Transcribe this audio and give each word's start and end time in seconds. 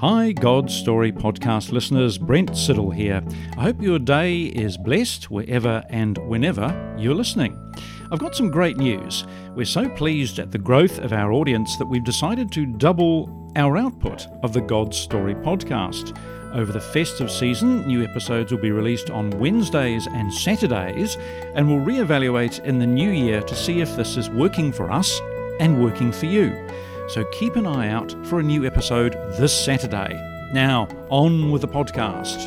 Hi, 0.00 0.32
God 0.32 0.70
Story 0.70 1.12
podcast 1.12 1.72
listeners. 1.72 2.16
Brent 2.16 2.52
Siddle 2.52 2.94
here. 2.94 3.22
I 3.58 3.64
hope 3.64 3.82
your 3.82 3.98
day 3.98 4.44
is 4.44 4.78
blessed 4.78 5.30
wherever 5.30 5.84
and 5.90 6.16
whenever 6.26 6.96
you're 6.98 7.14
listening. 7.14 7.54
I've 8.10 8.18
got 8.18 8.34
some 8.34 8.50
great 8.50 8.78
news. 8.78 9.26
We're 9.54 9.66
so 9.66 9.90
pleased 9.90 10.38
at 10.38 10.52
the 10.52 10.58
growth 10.58 11.00
of 11.00 11.12
our 11.12 11.32
audience 11.32 11.76
that 11.76 11.84
we've 11.84 12.02
decided 12.02 12.50
to 12.52 12.64
double 12.64 13.52
our 13.56 13.76
output 13.76 14.26
of 14.42 14.54
the 14.54 14.62
God 14.62 14.94
Story 14.94 15.34
podcast. 15.34 16.16
Over 16.54 16.72
the 16.72 16.80
festive 16.80 17.30
season, 17.30 17.86
new 17.86 18.02
episodes 18.02 18.50
will 18.50 18.58
be 18.58 18.72
released 18.72 19.10
on 19.10 19.38
Wednesdays 19.38 20.06
and 20.06 20.32
Saturdays, 20.32 21.18
and 21.54 21.68
we'll 21.68 21.84
re-evaluate 21.84 22.60
in 22.60 22.78
the 22.78 22.86
new 22.86 23.10
year 23.10 23.42
to 23.42 23.54
see 23.54 23.82
if 23.82 23.94
this 23.96 24.16
is 24.16 24.30
working 24.30 24.72
for 24.72 24.90
us 24.90 25.20
and 25.60 25.84
working 25.84 26.10
for 26.10 26.24
you. 26.24 26.56
So 27.10 27.24
keep 27.32 27.56
an 27.56 27.66
eye 27.66 27.88
out 27.88 28.14
for 28.28 28.38
a 28.38 28.42
new 28.42 28.64
episode 28.64 29.14
this 29.36 29.52
Saturday. 29.52 30.14
Now, 30.52 30.86
on 31.08 31.50
with 31.50 31.62
the 31.62 31.66
podcast. 31.66 32.46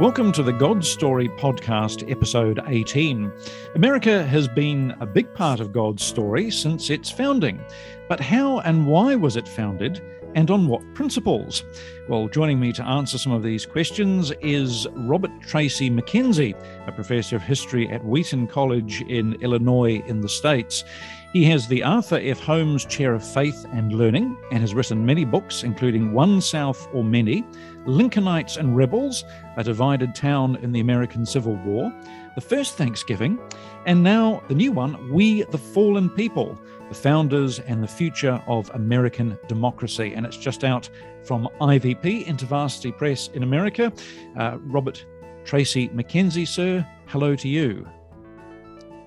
Welcome 0.00 0.32
to 0.32 0.42
the 0.42 0.52
God 0.52 0.84
Story 0.84 1.28
Podcast, 1.28 2.10
episode 2.10 2.58
18. 2.66 3.32
America 3.76 4.26
has 4.26 4.48
been 4.48 4.92
a 4.98 5.06
big 5.06 5.32
part 5.34 5.60
of 5.60 5.72
God's 5.72 6.02
story 6.02 6.50
since 6.50 6.90
its 6.90 7.12
founding. 7.12 7.64
But 8.08 8.18
how 8.18 8.58
and 8.58 8.88
why 8.88 9.14
was 9.14 9.36
it 9.36 9.46
founded, 9.46 10.02
and 10.34 10.50
on 10.50 10.66
what 10.66 10.82
principles? 10.94 11.64
Well, 12.08 12.28
joining 12.28 12.60
me 12.60 12.72
to 12.74 12.84
answer 12.84 13.18
some 13.18 13.32
of 13.32 13.42
these 13.42 13.64
questions 13.64 14.32
is 14.42 14.86
Robert 14.92 15.30
Tracy 15.40 15.90
McKenzie, 15.90 16.54
a 16.86 16.92
professor 16.92 17.36
of 17.36 17.42
history 17.42 17.88
at 17.90 18.04
Wheaton 18.04 18.46
College 18.46 19.02
in 19.02 19.34
Illinois 19.42 20.02
in 20.06 20.20
the 20.20 20.28
States. 20.28 20.84
He 21.32 21.44
has 21.46 21.66
the 21.66 21.82
Arthur 21.82 22.20
F. 22.22 22.38
Holmes 22.38 22.84
Chair 22.84 23.14
of 23.14 23.26
Faith 23.26 23.66
and 23.72 23.92
Learning 23.92 24.36
and 24.52 24.60
has 24.60 24.74
written 24.74 25.04
many 25.04 25.24
books, 25.24 25.64
including 25.64 26.12
One 26.12 26.40
South 26.40 26.86
or 26.92 27.02
Many, 27.02 27.42
Lincolnites 27.86 28.56
and 28.56 28.76
Rebels, 28.76 29.24
A 29.56 29.64
Divided 29.64 30.14
Town 30.14 30.56
in 30.62 30.70
the 30.70 30.80
American 30.80 31.26
Civil 31.26 31.56
War, 31.64 31.92
The 32.36 32.40
First 32.40 32.76
Thanksgiving, 32.76 33.38
and 33.86 34.02
now 34.02 34.42
the 34.48 34.54
new 34.54 34.70
one, 34.70 35.12
We 35.12 35.42
the 35.42 35.58
Fallen 35.58 36.08
People, 36.08 36.56
the 36.88 36.94
founders 36.94 37.58
and 37.60 37.82
the 37.82 37.88
future 37.88 38.42
of 38.46 38.70
American 38.74 39.38
democracy. 39.48 40.12
And 40.14 40.26
it's 40.26 40.36
just 40.36 40.64
out 40.64 40.88
from 41.24 41.48
IVP, 41.60 42.26
InterVarsity 42.26 42.96
Press 42.96 43.28
in 43.28 43.42
America. 43.42 43.92
Uh, 44.36 44.58
Robert 44.60 45.04
Tracy 45.44 45.88
McKenzie, 45.90 46.48
sir, 46.48 46.86
hello 47.06 47.36
to 47.36 47.48
you. 47.48 47.86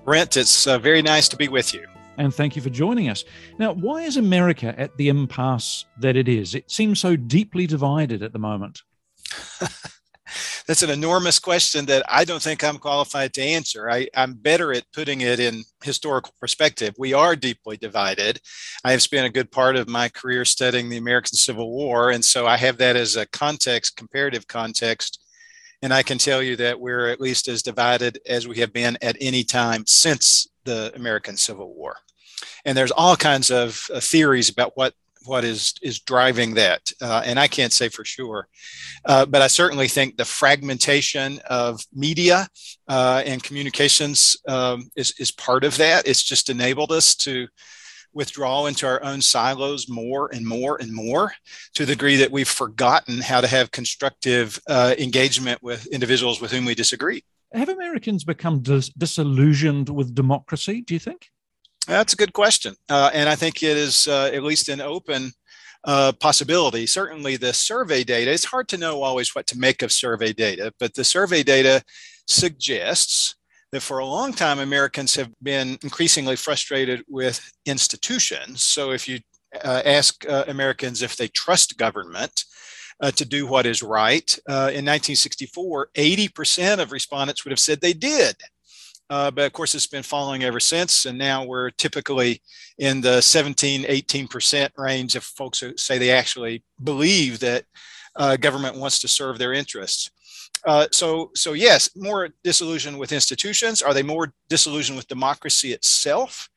Brent, 0.04 0.36
it's 0.36 0.66
uh, 0.66 0.78
very 0.78 1.02
nice 1.02 1.28
to 1.28 1.36
be 1.36 1.48
with 1.48 1.74
you 1.74 1.86
and 2.18 2.34
thank 2.34 2.56
you 2.56 2.62
for 2.62 2.70
joining 2.70 3.08
us. 3.08 3.24
Now, 3.58 3.72
why 3.72 4.02
is 4.02 4.16
America 4.16 4.74
at 4.76 4.96
the 4.96 5.08
impasse 5.08 5.86
that 6.00 6.16
it 6.16 6.28
is? 6.28 6.54
It 6.54 6.70
seems 6.70 6.98
so 6.98 7.16
deeply 7.16 7.66
divided 7.66 8.22
at 8.22 8.32
the 8.32 8.38
moment. 8.38 8.82
That's 10.66 10.82
an 10.82 10.90
enormous 10.90 11.38
question 11.38 11.86
that 11.86 12.02
I 12.08 12.24
don't 12.24 12.42
think 12.42 12.62
I'm 12.62 12.78
qualified 12.78 13.32
to 13.34 13.42
answer. 13.42 13.90
I, 13.90 14.08
am 14.14 14.34
better 14.34 14.72
at 14.72 14.90
putting 14.92 15.22
it 15.22 15.40
in 15.40 15.64
historical 15.82 16.32
perspective. 16.40 16.94
We 16.98 17.12
are 17.12 17.36
deeply 17.36 17.76
divided. 17.76 18.40
I 18.84 18.92
have 18.92 19.02
spent 19.02 19.26
a 19.26 19.30
good 19.32 19.50
part 19.50 19.76
of 19.76 19.88
my 19.88 20.08
career 20.08 20.44
studying 20.44 20.88
the 20.88 20.96
American 20.96 21.36
Civil 21.36 21.70
War, 21.70 22.10
and 22.10 22.24
so 22.24 22.46
I 22.46 22.56
have 22.56 22.78
that 22.78 22.96
as 22.96 23.16
a 23.16 23.26
context, 23.26 23.96
comparative 23.96 24.46
context. 24.46 25.24
And 25.80 25.94
I 25.94 26.02
can 26.02 26.18
tell 26.18 26.42
you 26.42 26.56
that 26.56 26.80
we're 26.80 27.08
at 27.08 27.20
least 27.20 27.46
as 27.46 27.62
divided 27.62 28.18
as 28.26 28.48
we 28.48 28.58
have 28.58 28.72
been 28.72 28.98
at 29.00 29.16
any 29.20 29.44
time 29.44 29.86
since 29.86 30.48
the 30.64 30.92
American 30.96 31.36
Civil 31.36 31.72
War 31.72 31.96
and 32.64 32.76
there's 32.76 32.90
all 32.90 33.16
kinds 33.16 33.50
of 33.50 33.88
uh, 33.92 34.00
theories 34.00 34.48
about 34.48 34.76
what 34.76 34.94
what 35.28 35.44
is 35.44 35.74
is 35.82 36.00
driving 36.00 36.54
that 36.54 36.90
uh, 37.02 37.22
and 37.24 37.38
i 37.38 37.46
can't 37.46 37.72
say 37.72 37.88
for 37.88 38.04
sure. 38.04 38.48
Uh, 39.04 39.24
but 39.26 39.42
i 39.42 39.46
certainly 39.46 39.88
think 39.88 40.16
the 40.16 40.24
fragmentation 40.24 41.38
of 41.48 41.80
media 41.94 42.48
uh, 42.88 43.22
and 43.26 43.42
communications 43.42 44.36
um, 44.48 44.90
is, 44.96 45.14
is 45.18 45.30
part 45.30 45.64
of 45.64 45.76
that. 45.76 46.06
It's 46.06 46.22
just 46.22 46.50
enabled 46.50 46.92
us 46.92 47.14
to 47.16 47.48
withdraw 48.14 48.66
into 48.66 48.86
our 48.86 49.02
own 49.04 49.20
silos 49.20 49.88
more 49.88 50.30
and 50.32 50.46
more 50.46 50.80
and 50.80 50.92
more 50.92 51.32
to 51.74 51.84
the 51.84 51.94
degree 51.94 52.16
that 52.16 52.30
we've 52.30 52.48
forgotten 52.48 53.20
how 53.20 53.40
to 53.40 53.46
have 53.46 53.70
constructive 53.70 54.58
uh, 54.68 54.94
engagement 54.98 55.62
with 55.62 55.86
individuals 55.88 56.40
with 56.40 56.50
whom 56.50 56.64
we 56.64 56.74
disagree. 56.74 57.22
Have 57.52 57.68
americans 57.68 58.24
become 58.24 58.60
dis- 58.60 58.90
disillusioned 58.90 59.88
with 59.88 60.14
democracy 60.14 60.82
do 60.82 60.92
you 60.94 61.00
think 61.00 61.30
that's 61.96 62.12
a 62.12 62.16
good 62.16 62.32
question. 62.32 62.74
Uh, 62.88 63.10
and 63.12 63.28
I 63.28 63.34
think 63.34 63.62
it 63.62 63.76
is 63.76 64.06
uh, 64.08 64.30
at 64.32 64.42
least 64.42 64.68
an 64.68 64.80
open 64.80 65.32
uh, 65.84 66.12
possibility. 66.20 66.86
Certainly, 66.86 67.36
the 67.36 67.52
survey 67.52 68.04
data, 68.04 68.30
it's 68.30 68.44
hard 68.44 68.68
to 68.68 68.78
know 68.78 69.02
always 69.02 69.34
what 69.34 69.46
to 69.48 69.58
make 69.58 69.82
of 69.82 69.92
survey 69.92 70.32
data, 70.32 70.72
but 70.78 70.94
the 70.94 71.04
survey 71.04 71.42
data 71.42 71.82
suggests 72.26 73.36
that 73.72 73.80
for 73.80 73.98
a 73.98 74.06
long 74.06 74.32
time, 74.32 74.58
Americans 74.58 75.14
have 75.14 75.30
been 75.42 75.78
increasingly 75.82 76.36
frustrated 76.36 77.04
with 77.08 77.52
institutions. 77.66 78.64
So 78.64 78.92
if 78.92 79.08
you 79.08 79.20
uh, 79.64 79.82
ask 79.84 80.28
uh, 80.28 80.44
Americans 80.48 81.02
if 81.02 81.16
they 81.16 81.28
trust 81.28 81.78
government, 81.78 82.44
uh, 83.00 83.10
to 83.12 83.24
do 83.24 83.46
what 83.46 83.66
is 83.66 83.82
right. 83.82 84.38
Uh, 84.48 84.70
in 84.74 84.84
1964, 84.84 85.90
80% 85.94 86.78
of 86.80 86.92
respondents 86.92 87.44
would 87.44 87.52
have 87.52 87.60
said 87.60 87.80
they 87.80 87.92
did. 87.92 88.36
Uh, 89.10 89.30
but 89.30 89.46
of 89.46 89.52
course, 89.52 89.74
it's 89.74 89.86
been 89.86 90.02
falling 90.02 90.44
ever 90.44 90.60
since. 90.60 91.06
And 91.06 91.16
now 91.16 91.44
we're 91.44 91.70
typically 91.70 92.42
in 92.78 93.00
the 93.00 93.20
17, 93.20 93.84
18% 93.84 94.70
range 94.76 95.16
of 95.16 95.24
folks 95.24 95.60
who 95.60 95.76
say 95.76 95.98
they 95.98 96.10
actually 96.10 96.62
believe 96.82 97.40
that 97.40 97.64
uh, 98.16 98.36
government 98.36 98.76
wants 98.76 98.98
to 99.00 99.08
serve 99.08 99.38
their 99.38 99.52
interests. 99.52 100.10
Uh, 100.66 100.86
so, 100.92 101.30
so 101.34 101.52
yes, 101.52 101.90
more 101.96 102.28
disillusioned 102.42 102.98
with 102.98 103.12
institutions. 103.12 103.80
Are 103.80 103.94
they 103.94 104.02
more 104.02 104.32
disillusioned 104.48 104.96
with 104.96 105.08
democracy 105.08 105.72
itself? 105.72 106.48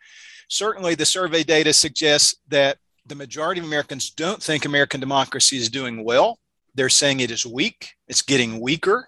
Certainly, 0.49 0.95
the 0.95 1.05
survey 1.05 1.43
data 1.43 1.71
suggests 1.71 2.35
that 2.49 2.77
the 3.05 3.15
majority 3.15 3.59
of 3.59 3.65
Americans 3.65 4.09
don't 4.09 4.41
think 4.41 4.65
American 4.65 4.99
democracy 4.99 5.57
is 5.57 5.69
doing 5.69 6.03
well. 6.03 6.39
They're 6.75 6.89
saying 6.89 7.19
it 7.19 7.31
is 7.31 7.45
weak, 7.45 7.91
it's 8.07 8.21
getting 8.21 8.59
weaker. 8.59 9.07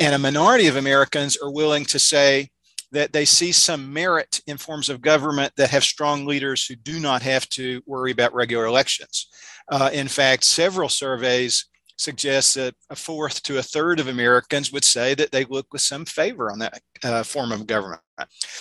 And 0.00 0.14
a 0.14 0.18
minority 0.18 0.66
of 0.66 0.76
Americans 0.76 1.36
are 1.36 1.50
willing 1.50 1.84
to 1.86 1.98
say, 1.98 2.50
that 2.96 3.12
they 3.12 3.26
see 3.26 3.52
some 3.52 3.92
merit 3.92 4.40
in 4.46 4.56
forms 4.56 4.88
of 4.88 5.02
government 5.02 5.52
that 5.58 5.68
have 5.68 5.84
strong 5.84 6.24
leaders 6.24 6.64
who 6.64 6.74
do 6.74 6.98
not 6.98 7.20
have 7.20 7.46
to 7.50 7.82
worry 7.84 8.10
about 8.10 8.32
regular 8.32 8.64
elections. 8.64 9.28
Uh, 9.70 9.90
in 9.92 10.08
fact, 10.08 10.44
several 10.44 10.88
surveys 10.88 11.66
suggest 11.98 12.54
that 12.54 12.74
a 12.88 12.96
fourth 12.96 13.42
to 13.42 13.58
a 13.58 13.62
third 13.62 14.00
of 14.00 14.08
Americans 14.08 14.72
would 14.72 14.82
say 14.82 15.12
that 15.14 15.30
they 15.30 15.44
look 15.44 15.66
with 15.74 15.82
some 15.82 16.06
favor 16.06 16.50
on 16.50 16.58
that 16.58 16.80
uh, 17.04 17.22
form 17.22 17.52
of 17.52 17.66
government. 17.66 18.00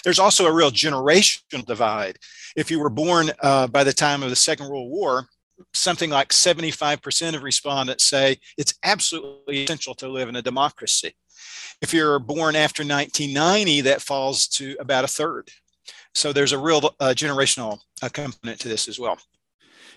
There's 0.03 0.19
also 0.19 0.47
a 0.47 0.53
real 0.53 0.69
generational 0.69 1.65
divide. 1.65 2.17
If 2.57 2.69
you 2.69 2.81
were 2.81 2.89
born 2.89 3.31
uh, 3.41 3.67
by 3.67 3.85
the 3.85 3.93
time 3.93 4.21
of 4.21 4.31
the 4.31 4.35
Second 4.35 4.67
World 4.67 4.91
War, 4.91 5.29
something 5.73 6.09
like 6.09 6.29
75% 6.29 7.35
of 7.35 7.43
respondents 7.43 8.03
say 8.03 8.37
it's 8.57 8.73
absolutely 8.83 9.63
essential 9.63 9.95
to 9.95 10.09
live 10.09 10.27
in 10.27 10.35
a 10.35 10.41
democracy. 10.41 11.15
If 11.81 11.93
you're 11.93 12.19
born 12.19 12.55
after 12.55 12.83
1990, 12.83 13.81
that 13.81 14.01
falls 14.01 14.47
to 14.49 14.75
about 14.79 15.03
a 15.03 15.07
third. 15.07 15.49
So 16.13 16.31
there's 16.31 16.53
a 16.53 16.57
real 16.57 16.95
uh, 16.99 17.13
generational 17.15 17.79
uh, 18.01 18.09
component 18.09 18.59
to 18.61 18.69
this 18.69 18.87
as 18.87 18.99
well. 18.99 19.17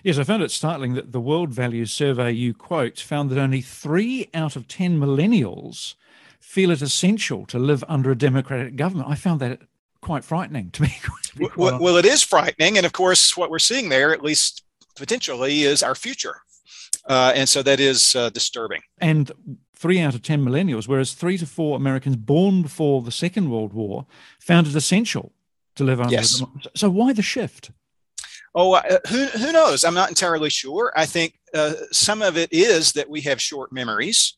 Yes, 0.03 0.17
I 0.17 0.23
found 0.23 0.43
it 0.43 0.51
startling 0.51 0.93
that 0.93 1.11
the 1.11 1.19
World 1.19 1.49
Values 1.49 1.91
Survey 1.91 2.31
you 2.31 2.53
quote 2.53 2.99
found 2.99 3.29
that 3.29 3.39
only 3.39 3.61
three 3.61 4.29
out 4.33 4.55
of 4.55 4.67
10 4.67 4.99
millennials 4.99 5.95
feel 6.39 6.71
it 6.71 6.81
essential 6.81 7.45
to 7.47 7.59
live 7.59 7.83
under 7.87 8.11
a 8.11 8.17
democratic 8.17 8.75
government. 8.75 9.09
I 9.09 9.15
found 9.15 9.39
that 9.41 9.61
quite 10.01 10.23
frightening 10.23 10.71
to 10.71 10.83
me. 10.83 10.95
To 11.03 11.51
well, 11.55 11.79
well, 11.79 11.97
it 11.97 12.05
is 12.05 12.23
frightening. 12.23 12.77
And 12.77 12.85
of 12.85 12.93
course, 12.93 13.37
what 13.37 13.49
we're 13.49 13.59
seeing 13.59 13.89
there, 13.89 14.13
at 14.13 14.23
least 14.23 14.63
potentially, 14.95 15.63
is 15.63 15.83
our 15.83 15.95
future. 15.95 16.37
Uh, 17.07 17.31
and 17.35 17.47
so 17.47 17.61
that 17.63 17.79
is 17.79 18.15
uh, 18.15 18.29
disturbing. 18.29 18.81
And 18.99 19.31
three 19.79 19.99
out 20.01 20.13
of 20.13 20.21
10 20.21 20.43
millennials, 20.43 20.87
whereas 20.87 21.13
three 21.13 21.37
to 21.37 21.45
four 21.45 21.77
Americans 21.77 22.17
born 22.17 22.61
before 22.61 23.01
the 23.01 23.11
Second 23.11 23.49
World 23.49 23.73
War 23.73 24.05
found 24.37 24.67
it 24.67 24.75
essential 24.75 25.31
to 25.75 25.85
live 25.85 26.01
under 26.01 26.13
yes. 26.13 26.43
So 26.75 26.89
why 26.89 27.13
the 27.13 27.21
shift? 27.21 27.71
Oh, 28.53 28.73
uh, 28.73 28.97
who, 29.09 29.25
who 29.25 29.51
knows? 29.53 29.85
I'm 29.85 29.93
not 29.93 30.09
entirely 30.09 30.49
sure. 30.49 30.91
I 30.95 31.05
think 31.05 31.39
uh, 31.53 31.73
some 31.91 32.21
of 32.21 32.37
it 32.37 32.51
is 32.51 32.91
that 32.93 33.09
we 33.09 33.21
have 33.21 33.41
short 33.41 33.71
memories. 33.71 34.33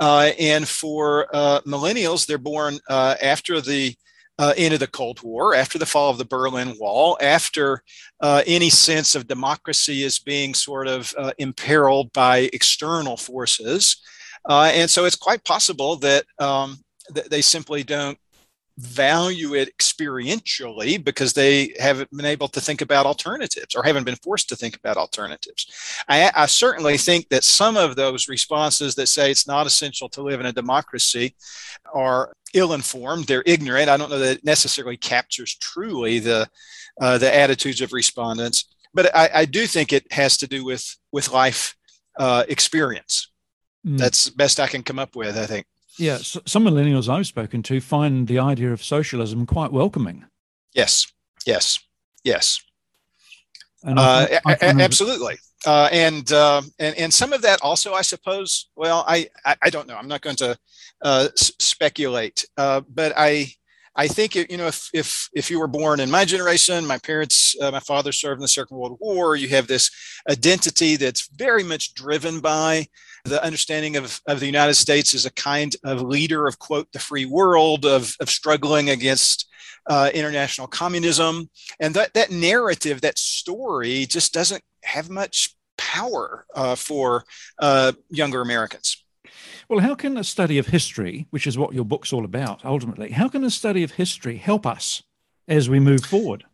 Uh, 0.00 0.30
and 0.38 0.66
for 0.68 1.26
uh, 1.32 1.60
millennials, 1.66 2.26
they're 2.26 2.38
born 2.38 2.78
uh, 2.88 3.16
after 3.20 3.60
the 3.60 3.94
uh, 4.38 4.52
end 4.56 4.74
of 4.74 4.80
the 4.80 4.86
Cold 4.86 5.22
War, 5.22 5.54
after 5.54 5.78
the 5.78 5.86
fall 5.86 6.10
of 6.10 6.18
the 6.18 6.24
Berlin 6.24 6.76
Wall, 6.78 7.16
after 7.20 7.82
any 8.22 8.70
sense 8.70 9.14
of 9.14 9.26
democracy 9.26 10.02
is 10.02 10.18
being 10.18 10.54
sort 10.54 10.88
of 10.88 11.14
imperiled 11.38 12.12
by 12.12 12.50
external 12.52 13.16
forces. 13.16 13.96
Uh, 14.48 14.70
and 14.74 14.90
so 14.90 15.04
it's 15.04 15.16
quite 15.16 15.44
possible 15.44 15.96
that, 15.96 16.24
um, 16.38 16.78
that 17.10 17.30
they 17.30 17.42
simply 17.42 17.82
don't 17.82 18.18
value 18.78 19.54
it 19.54 19.76
experientially 19.78 21.02
because 21.02 21.32
they 21.32 21.72
haven't 21.78 22.10
been 22.10 22.26
able 22.26 22.48
to 22.48 22.60
think 22.60 22.80
about 22.80 23.06
alternatives 23.06 23.74
or 23.74 23.84
haven't 23.84 24.04
been 24.04 24.16
forced 24.16 24.48
to 24.48 24.56
think 24.56 24.76
about 24.76 24.96
alternatives. 24.96 25.66
I, 26.08 26.30
I, 26.34 26.46
certainly 26.46 26.98
think 26.98 27.28
that 27.28 27.44
some 27.44 27.76
of 27.76 27.94
those 27.94 28.28
responses 28.28 28.96
that 28.96 29.06
say 29.06 29.30
it's 29.30 29.46
not 29.46 29.68
essential 29.68 30.08
to 30.10 30.22
live 30.22 30.40
in 30.40 30.46
a 30.46 30.52
democracy 30.52 31.36
are 31.94 32.32
ill-informed. 32.52 33.26
They're 33.26 33.44
ignorant. 33.46 33.88
I 33.88 33.96
don't 33.96 34.10
know 34.10 34.18
that 34.18 34.38
it 34.38 34.44
necessarily 34.44 34.96
captures 34.96 35.54
truly 35.56 36.18
the 36.18 36.48
uh, 37.00 37.18
the 37.18 37.34
attitudes 37.34 37.80
of 37.80 37.92
respondents, 37.92 38.66
but 38.92 39.14
I, 39.16 39.28
I, 39.34 39.44
do 39.46 39.66
think 39.66 39.92
it 39.92 40.12
has 40.12 40.36
to 40.36 40.46
do 40.46 40.64
with 40.64 40.96
with 41.10 41.32
life 41.32 41.74
uh, 42.20 42.44
experience. 42.48 43.32
Mm. 43.84 43.98
That's 43.98 44.30
best 44.30 44.60
I 44.60 44.66
can 44.66 44.82
come 44.82 44.98
up 44.98 45.14
with. 45.14 45.36
I 45.36 45.46
think. 45.46 45.66
Yeah, 45.98 46.16
so 46.18 46.40
some 46.46 46.64
millennials 46.64 47.08
I've 47.08 47.26
spoken 47.26 47.62
to 47.64 47.80
find 47.80 48.26
the 48.26 48.38
idea 48.38 48.72
of 48.72 48.82
socialism 48.82 49.46
quite 49.46 49.72
welcoming. 49.72 50.24
Yes, 50.72 51.06
yes, 51.46 51.78
yes. 52.24 52.60
Uh, 53.86 54.26
absolutely. 54.60 55.36
Uh, 55.66 55.88
and, 55.92 56.32
uh, 56.32 56.62
and 56.78 56.96
and 56.96 57.12
some 57.12 57.32
of 57.32 57.42
that 57.42 57.60
also, 57.62 57.92
I 57.92 58.02
suppose. 58.02 58.68
Well, 58.76 59.04
I 59.06 59.28
I, 59.44 59.56
I 59.62 59.70
don't 59.70 59.86
know. 59.86 59.96
I'm 59.96 60.08
not 60.08 60.20
going 60.20 60.36
to 60.36 60.58
uh, 61.02 61.28
s- 61.32 61.52
speculate, 61.58 62.44
uh, 62.56 62.80
but 62.88 63.12
I 63.16 63.52
I 63.94 64.08
think 64.08 64.34
you 64.34 64.56
know 64.56 64.66
if 64.66 64.90
if 64.92 65.28
if 65.34 65.50
you 65.50 65.58
were 65.58 65.68
born 65.68 66.00
in 66.00 66.10
my 66.10 66.24
generation, 66.24 66.86
my 66.86 66.98
parents, 66.98 67.56
uh, 67.60 67.70
my 67.70 67.80
father 67.80 68.12
served 68.12 68.40
in 68.40 68.42
the 68.42 68.48
Second 68.48 68.76
World 68.76 68.98
War. 69.00 69.36
You 69.36 69.48
have 69.50 69.66
this 69.66 69.90
identity 70.28 70.96
that's 70.96 71.28
very 71.28 71.62
much 71.62 71.94
driven 71.94 72.40
by 72.40 72.88
the 73.24 73.42
understanding 73.42 73.96
of, 73.96 74.20
of 74.26 74.40
the 74.40 74.46
United 74.46 74.74
States 74.74 75.14
as 75.14 75.24
a 75.24 75.32
kind 75.32 75.74
of 75.84 76.02
leader 76.02 76.46
of, 76.46 76.58
quote, 76.58 76.90
the 76.92 76.98
free 76.98 77.24
world, 77.24 77.84
of, 77.84 78.14
of 78.20 78.28
struggling 78.28 78.90
against 78.90 79.48
uh, 79.86 80.10
international 80.12 80.66
communism. 80.66 81.48
And 81.80 81.94
that, 81.94 82.14
that 82.14 82.30
narrative, 82.30 83.00
that 83.00 83.18
story 83.18 84.06
just 84.06 84.32
doesn't 84.32 84.62
have 84.84 85.08
much 85.10 85.56
power 85.78 86.46
uh, 86.54 86.74
for 86.74 87.24
uh, 87.58 87.92
younger 88.10 88.40
Americans. 88.40 89.02
Well, 89.68 89.80
how 89.80 89.94
can 89.94 90.18
a 90.18 90.24
study 90.24 90.58
of 90.58 90.66
history, 90.66 91.26
which 91.30 91.46
is 91.46 91.56
what 91.56 91.74
your 91.74 91.84
book's 91.84 92.12
all 92.12 92.24
about 92.24 92.64
ultimately, 92.64 93.10
how 93.10 93.28
can 93.28 93.42
a 93.44 93.50
study 93.50 93.82
of 93.82 93.92
history 93.92 94.36
help 94.36 94.66
us 94.66 95.02
as 95.48 95.70
we 95.70 95.80
move 95.80 96.04
forward? 96.04 96.44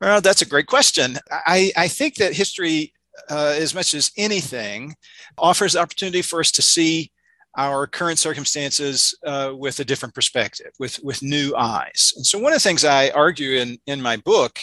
Well, 0.00 0.20
that's 0.20 0.42
a 0.42 0.46
great 0.46 0.66
question. 0.66 1.18
I, 1.30 1.72
I 1.76 1.88
think 1.88 2.14
that 2.16 2.32
history 2.32 2.92
uh, 3.30 3.54
as 3.56 3.74
much 3.74 3.94
as 3.94 4.10
anything, 4.16 4.94
offers 5.38 5.72
the 5.74 5.80
opportunity 5.80 6.22
for 6.22 6.40
us 6.40 6.50
to 6.52 6.62
see 6.62 7.10
our 7.56 7.86
current 7.86 8.18
circumstances 8.18 9.14
uh, 9.26 9.52
with 9.54 9.80
a 9.80 9.84
different 9.84 10.14
perspective, 10.14 10.70
with, 10.78 11.00
with 11.02 11.22
new 11.22 11.54
eyes. 11.56 12.12
And 12.16 12.24
so, 12.24 12.38
one 12.38 12.52
of 12.52 12.56
the 12.56 12.68
things 12.68 12.84
I 12.84 13.10
argue 13.10 13.58
in, 13.58 13.78
in 13.86 14.00
my 14.00 14.16
book 14.18 14.60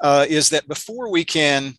uh, 0.00 0.26
is 0.28 0.48
that 0.50 0.68
before 0.68 1.10
we 1.10 1.24
can 1.24 1.74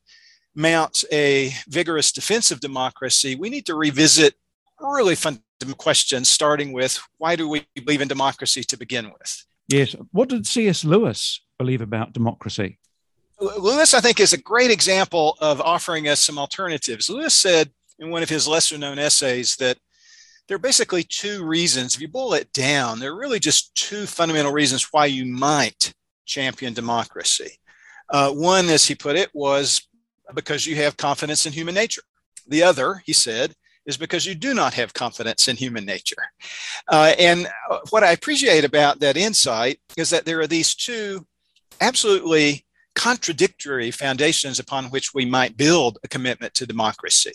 mount 0.56 1.06
a 1.12 1.54
vigorous 1.70 2.12
defense 2.12 2.52
of 2.52 2.60
democracy, 2.60 3.36
we 3.36 3.50
need 3.50 3.66
to 3.68 3.76
revisit 3.76 4.36
really 4.80 5.16
fundamental 5.16 5.76
questions, 5.78 6.28
starting 6.28 6.74
with 6.74 7.00
why 7.18 7.36
do 7.36 7.48
we 7.48 7.66
believe 7.76 8.02
in 8.02 8.08
democracy 8.08 8.64
to 8.64 8.78
begin 8.78 9.06
with? 9.06 9.46
Yes. 9.68 9.96
What 10.12 10.30
did 10.30 10.48
C.S. 10.48 10.84
Lewis 10.84 11.42
believe 11.58 11.82
about 11.82 12.14
democracy? 12.14 12.80
Lewis, 13.40 13.94
I 13.94 14.02
think, 14.02 14.20
is 14.20 14.34
a 14.34 14.42
great 14.42 14.72
example 14.72 15.38
of 15.40 15.62
offering 15.62 16.08
us 16.08 16.20
some 16.20 16.38
alternatives. 16.38 17.10
Lewis 17.10 17.36
said 17.36 17.72
in 17.98 18.10
one 18.10 18.24
of 18.24 18.30
his 18.30 18.48
lesser 18.48 18.78
known 18.78 19.00
essays 19.00 19.56
that 19.58 19.78
there 20.48 20.56
are 20.56 20.60
basically 20.60 21.04
two 21.04 21.46
reasons. 21.46 21.96
If 21.96 22.02
you 22.02 22.08
boil 22.08 22.34
it 22.34 22.52
down, 22.54 23.00
there 23.00 23.12
are 23.12 23.20
really 23.20 23.40
just 23.40 23.74
two 23.76 24.06
fundamental 24.06 24.52
reasons 24.52 24.90
why 24.92 25.06
you 25.06 25.26
might 25.26 25.94
champion 26.26 26.74
democracy. 26.74 27.60
Uh, 28.10 28.32
one, 28.32 28.68
as 28.70 28.86
he 28.86 28.96
put 28.96 29.16
it, 29.16 29.30
was 29.34 29.88
because 30.34 30.66
you 30.66 30.76
have 30.78 30.98
confidence 30.98 31.46
in 31.46 31.54
human 31.54 31.76
nature. 31.76 32.02
The 32.48 32.64
other, 32.64 33.04
he 33.06 33.14
said, 33.14 33.54
is 33.86 33.96
because 33.98 34.26
you 34.26 34.36
do 34.36 34.54
not 34.54 34.74
have 34.74 34.94
confidence 34.94 35.48
in 35.48 35.56
human 35.56 35.86
nature. 35.86 36.32
Uh, 36.88 37.14
and 37.18 37.48
what 37.92 38.04
I 38.04 38.12
appreciate 38.12 38.66
about 38.66 39.00
that 39.00 39.18
insight 39.18 39.80
is 39.98 40.10
that 40.10 40.26
there 40.26 40.40
are 40.40 40.48
these 40.48 40.76
two 40.76 41.26
absolutely 41.80 42.66
contradictory 42.96 43.92
foundations 43.92 44.60
upon 44.60 44.86
which 44.86 45.14
we 45.14 45.26
might 45.26 45.58
build 45.58 45.98
a 46.04 46.08
commitment 46.08 46.54
to 46.54 46.68
democracy. 46.68 47.32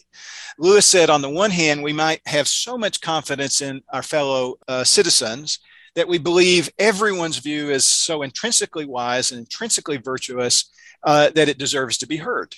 Lewis 0.59 0.87
said, 0.87 1.11
on 1.11 1.23
the 1.23 1.31
one 1.31 1.51
hand, 1.51 1.83
we 1.83 1.93
might 1.93 2.21
have 2.27 2.47
so 2.47 2.77
much 2.77 3.01
confidence 3.01 3.61
in 3.61 3.83
our 3.93 4.03
fellow 4.03 4.57
uh, 4.69 4.85
citizens 4.85 5.61
that 5.95 6.09
we 6.09 6.19
believe 6.19 6.71
everyone's 6.79 7.39
view 7.39 7.71
is 7.71 7.85
so 7.85 8.23
intrinsically 8.23 8.85
wise 8.85 9.31
and 9.31 9.41
intrinsically 9.41 9.97
virtuous 9.97 10.71
uh, 11.05 11.31
that 11.31 11.49
it 11.49 11.59
deserves 11.59 11.99
to 11.99 12.07
be 12.07 12.17
heard. 12.17 12.55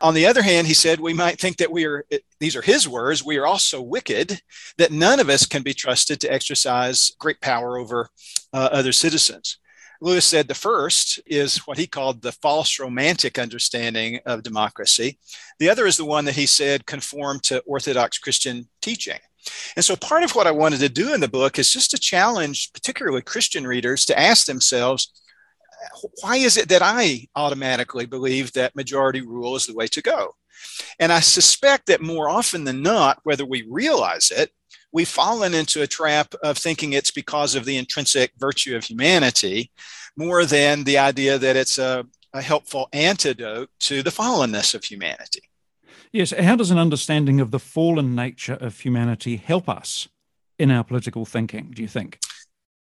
On 0.00 0.14
the 0.14 0.26
other 0.26 0.42
hand, 0.42 0.66
he 0.66 0.74
said, 0.74 1.00
we 1.00 1.14
might 1.14 1.40
think 1.40 1.56
that 1.56 1.72
we 1.72 1.84
are, 1.84 2.04
these 2.38 2.54
are 2.54 2.62
his 2.62 2.88
words, 2.88 3.24
we 3.24 3.36
are 3.36 3.46
all 3.46 3.58
so 3.58 3.80
wicked 3.80 4.40
that 4.76 4.92
none 4.92 5.18
of 5.18 5.28
us 5.28 5.46
can 5.46 5.62
be 5.62 5.74
trusted 5.74 6.20
to 6.20 6.32
exercise 6.32 7.12
great 7.18 7.40
power 7.40 7.78
over 7.78 8.10
uh, 8.52 8.68
other 8.70 8.92
citizens. 8.92 9.58
Lewis 10.00 10.24
said 10.24 10.46
the 10.46 10.54
first 10.54 11.20
is 11.26 11.58
what 11.66 11.78
he 11.78 11.86
called 11.86 12.22
the 12.22 12.32
false 12.32 12.78
romantic 12.78 13.38
understanding 13.38 14.20
of 14.26 14.42
democracy. 14.42 15.18
The 15.58 15.68
other 15.68 15.86
is 15.86 15.96
the 15.96 16.04
one 16.04 16.24
that 16.26 16.36
he 16.36 16.46
said 16.46 16.86
conformed 16.86 17.42
to 17.44 17.60
Orthodox 17.66 18.18
Christian 18.18 18.68
teaching. 18.80 19.18
And 19.76 19.84
so 19.84 19.96
part 19.96 20.22
of 20.22 20.34
what 20.34 20.46
I 20.46 20.52
wanted 20.52 20.80
to 20.80 20.88
do 20.88 21.14
in 21.14 21.20
the 21.20 21.28
book 21.28 21.58
is 21.58 21.72
just 21.72 21.90
to 21.92 21.98
challenge, 21.98 22.72
particularly 22.72 23.22
Christian 23.22 23.66
readers, 23.66 24.04
to 24.06 24.18
ask 24.18 24.46
themselves, 24.46 25.10
why 26.20 26.36
is 26.36 26.56
it 26.56 26.68
that 26.68 26.82
I 26.82 27.26
automatically 27.34 28.06
believe 28.06 28.52
that 28.52 28.76
majority 28.76 29.20
rule 29.20 29.56
is 29.56 29.66
the 29.66 29.74
way 29.74 29.86
to 29.88 30.02
go? 30.02 30.34
And 30.98 31.12
I 31.12 31.20
suspect 31.20 31.86
that 31.86 32.02
more 32.02 32.28
often 32.28 32.64
than 32.64 32.82
not, 32.82 33.20
whether 33.22 33.44
we 33.44 33.66
realize 33.68 34.30
it, 34.30 34.50
we've 34.92 35.08
fallen 35.08 35.54
into 35.54 35.82
a 35.82 35.86
trap 35.86 36.34
of 36.42 36.58
thinking 36.58 36.92
it's 36.92 37.10
because 37.10 37.54
of 37.54 37.64
the 37.64 37.76
intrinsic 37.76 38.32
virtue 38.38 38.76
of 38.76 38.84
humanity 38.84 39.70
more 40.16 40.44
than 40.44 40.84
the 40.84 40.98
idea 40.98 41.38
that 41.38 41.56
it's 41.56 41.78
a, 41.78 42.06
a 42.32 42.42
helpful 42.42 42.88
antidote 42.92 43.70
to 43.80 44.02
the 44.02 44.10
fallenness 44.10 44.74
of 44.74 44.84
humanity. 44.84 45.42
Yes. 46.12 46.32
How 46.32 46.56
does 46.56 46.70
an 46.70 46.78
understanding 46.78 47.40
of 47.40 47.50
the 47.50 47.58
fallen 47.58 48.14
nature 48.14 48.54
of 48.54 48.80
humanity 48.80 49.36
help 49.36 49.68
us 49.68 50.08
in 50.58 50.70
our 50.70 50.82
political 50.82 51.24
thinking, 51.24 51.70
do 51.74 51.82
you 51.82 51.88
think? 51.88 52.18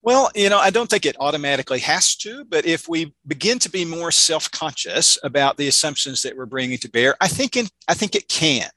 Well, 0.02 0.30
you 0.34 0.48
know, 0.48 0.58
I 0.58 0.70
don't 0.70 0.90
think 0.90 1.06
it 1.06 1.16
automatically 1.20 1.78
has 1.78 2.16
to, 2.16 2.44
but 2.44 2.66
if 2.66 2.88
we 2.88 3.14
begin 3.24 3.60
to 3.60 3.70
be 3.70 3.84
more 3.84 4.10
self-conscious 4.10 5.16
about 5.22 5.56
the 5.56 5.68
assumptions 5.68 6.22
that 6.22 6.36
we're 6.36 6.44
bringing 6.46 6.78
to 6.78 6.90
bear, 6.90 7.14
I 7.20 7.28
think 7.28 7.56
in, 7.56 7.68
I 7.86 7.94
think 7.94 8.16
it 8.16 8.26
can. 8.28 8.68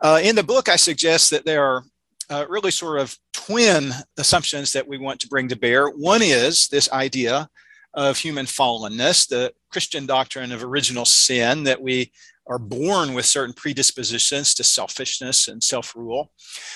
Uh, 0.00 0.20
in 0.22 0.34
the 0.34 0.42
book, 0.42 0.68
I 0.68 0.74
suggest 0.74 1.30
that 1.30 1.44
there 1.44 1.64
are 1.64 1.84
uh, 2.30 2.46
really 2.48 2.70
sort 2.70 3.00
of 3.00 3.16
twin 3.32 3.92
assumptions 4.18 4.72
that 4.72 4.86
we 4.86 4.98
want 4.98 5.20
to 5.20 5.28
bring 5.28 5.48
to 5.48 5.56
bear. 5.56 5.88
One 5.88 6.22
is 6.22 6.68
this 6.68 6.90
idea 6.92 7.48
of 7.94 8.18
human 8.18 8.46
fallenness, 8.46 9.28
the 9.28 9.52
Christian 9.70 10.06
doctrine 10.06 10.52
of 10.52 10.64
original 10.64 11.04
sin, 11.04 11.64
that 11.64 11.80
we 11.80 12.12
are 12.46 12.58
born 12.58 13.14
with 13.14 13.24
certain 13.24 13.54
predispositions 13.54 14.54
to 14.54 14.64
selfishness 14.64 15.48
and 15.48 15.62
self 15.62 15.94
rule. 15.96 16.30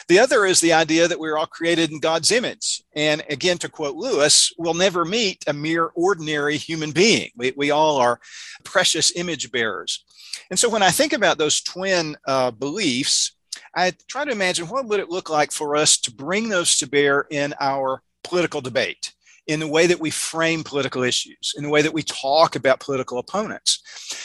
The 0.08 0.18
other 0.18 0.46
is 0.46 0.60
the 0.60 0.72
idea 0.72 1.08
that 1.08 1.18
we're 1.18 1.36
all 1.36 1.46
created 1.46 1.90
in 1.90 2.00
God's 2.00 2.32
image. 2.32 2.82
And 2.94 3.22
again, 3.28 3.58
to 3.58 3.68
quote 3.68 3.96
Lewis, 3.96 4.52
we'll 4.56 4.74
never 4.74 5.04
meet 5.04 5.44
a 5.46 5.52
mere 5.52 5.90
ordinary 5.94 6.56
human 6.56 6.92
being. 6.92 7.30
We, 7.36 7.52
we 7.56 7.70
all 7.70 7.96
are 7.96 8.20
precious 8.64 9.14
image 9.16 9.50
bearers. 9.50 10.04
And 10.50 10.58
so 10.58 10.68
when 10.68 10.82
I 10.82 10.90
think 10.90 11.12
about 11.12 11.36
those 11.36 11.60
twin 11.60 12.16
uh, 12.26 12.50
beliefs, 12.50 13.32
I 13.74 13.92
try 14.08 14.24
to 14.24 14.32
imagine 14.32 14.68
what 14.68 14.86
would 14.86 15.00
it 15.00 15.10
look 15.10 15.30
like 15.30 15.52
for 15.52 15.76
us 15.76 15.98
to 15.98 16.12
bring 16.12 16.48
those 16.48 16.76
to 16.78 16.88
bear 16.88 17.26
in 17.30 17.54
our 17.60 18.02
political 18.24 18.60
debate, 18.60 19.14
in 19.46 19.60
the 19.60 19.68
way 19.68 19.86
that 19.86 20.00
we 20.00 20.10
frame 20.10 20.62
political 20.62 21.02
issues, 21.02 21.54
in 21.56 21.62
the 21.62 21.70
way 21.70 21.82
that 21.82 21.94
we 21.94 22.02
talk 22.02 22.56
about 22.56 22.80
political 22.80 23.18
opponents. 23.18 23.82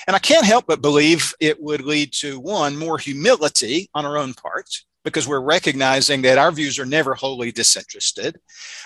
And 0.07 0.15
I 0.15 0.19
can't 0.19 0.45
help 0.45 0.65
but 0.67 0.81
believe 0.81 1.33
it 1.39 1.61
would 1.61 1.81
lead 1.81 2.11
to 2.13 2.39
one, 2.39 2.77
more 2.77 2.97
humility 2.97 3.89
on 3.93 4.05
our 4.05 4.17
own 4.17 4.33
part, 4.33 4.69
because 5.05 5.27
we're 5.27 5.41
recognizing 5.41 6.21
that 6.21 6.37
our 6.37 6.51
views 6.51 6.79
are 6.79 6.85
never 6.85 7.13
wholly 7.13 7.51
disinterested, 7.51 8.39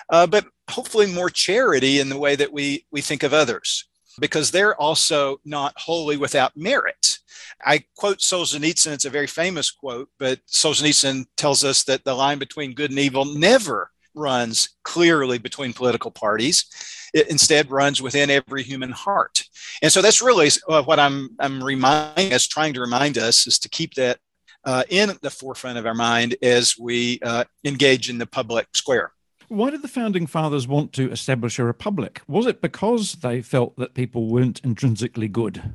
uh, 0.10 0.28
but 0.28 0.46
hopefully 0.70 1.06
more 1.06 1.30
charity 1.30 2.00
in 2.00 2.10
the 2.10 2.18
way 2.18 2.36
that 2.36 2.52
we, 2.52 2.86
we 2.92 3.02
think 3.02 3.24
of 3.24 3.34
others, 3.34 3.88
because 4.20 4.52
they're 4.52 4.76
also 4.82 5.40
not 5.46 5.74
wholly 5.78 6.18
without 6.18 6.58
merit. 6.58 7.17
I 7.66 7.84
quote 7.96 8.20
Solzhenitsyn, 8.20 8.94
it's 8.94 9.06
a 9.06 9.10
very 9.10 9.28
famous 9.28 9.72
quote, 9.72 10.10
but 10.20 10.40
Solzhenitsyn 10.48 11.26
tells 11.38 11.64
us 11.64 11.84
that 11.86 12.04
the 12.04 12.14
line 12.14 12.40
between 12.40 12.74
good 12.74 12.92
and 12.92 13.00
evil 13.00 13.26
never 13.26 13.92
runs 14.14 14.70
clearly 14.84 15.38
between 15.38 15.74
political 15.74 16.12
parties. 16.12 16.66
It 17.14 17.30
instead 17.30 17.72
runs 17.72 18.02
within 18.02 18.30
every 18.30 18.64
human 18.64 18.92
heart. 18.92 19.44
And 19.82 19.92
so 19.92 20.02
that's 20.02 20.22
really 20.22 20.50
uh, 20.68 20.84
what 20.84 21.00
I'm, 21.00 21.30
I'm 21.40 21.64
reminding 21.64 22.34
us, 22.34 22.48
trying 22.48 22.74
to 22.74 22.82
remind 22.82 23.18
us, 23.18 23.48
is 23.48 23.60
to 23.60 23.70
keep 23.70 23.94
that 23.96 24.20
uh, 24.66 24.84
in 24.90 25.18
the 25.22 25.30
forefront 25.30 25.78
of 25.78 25.86
our 25.86 25.94
mind 25.94 26.36
as 26.42 26.76
we 26.78 27.20
uh, 27.24 27.46
engage 27.64 28.10
in 28.10 28.18
the 28.18 28.26
public 28.26 28.68
square. 28.74 29.12
Why 29.50 29.70
did 29.70 29.82
the 29.82 29.88
founding 29.88 30.28
fathers 30.28 30.68
want 30.68 30.92
to 30.94 31.10
establish 31.10 31.58
a 31.58 31.64
republic? 31.64 32.22
Was 32.28 32.48
it 32.48 32.62
because 32.62 33.14
they 33.14 33.42
felt 33.42 33.78
that 33.78 33.94
people 33.94 34.28
weren't 34.28 34.60
intrinsically 34.64 35.30
good? 35.30 35.74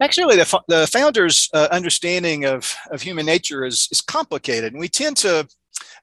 Actually, 0.00 0.36
the, 0.36 0.62
the 0.68 0.86
founders' 0.86 1.48
uh, 1.54 1.68
understanding 1.70 2.44
of, 2.44 2.74
of 2.90 3.00
human 3.00 3.24
nature 3.24 3.64
is, 3.64 3.88
is 3.90 4.02
complicated, 4.02 4.72
and 4.72 4.80
we 4.80 4.88
tend 4.88 5.16
to, 5.16 5.48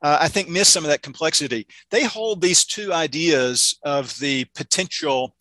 uh, 0.01 0.17
I 0.19 0.27
think, 0.27 0.49
miss 0.49 0.69
some 0.69 0.83
of 0.83 0.89
that 0.89 1.03
complexity. 1.03 1.67
They 1.91 2.03
hold 2.03 2.41
these 2.41 2.65
two 2.65 2.91
ideas 2.91 3.77
of 3.83 4.17
the 4.19 4.45
potential 4.55 5.35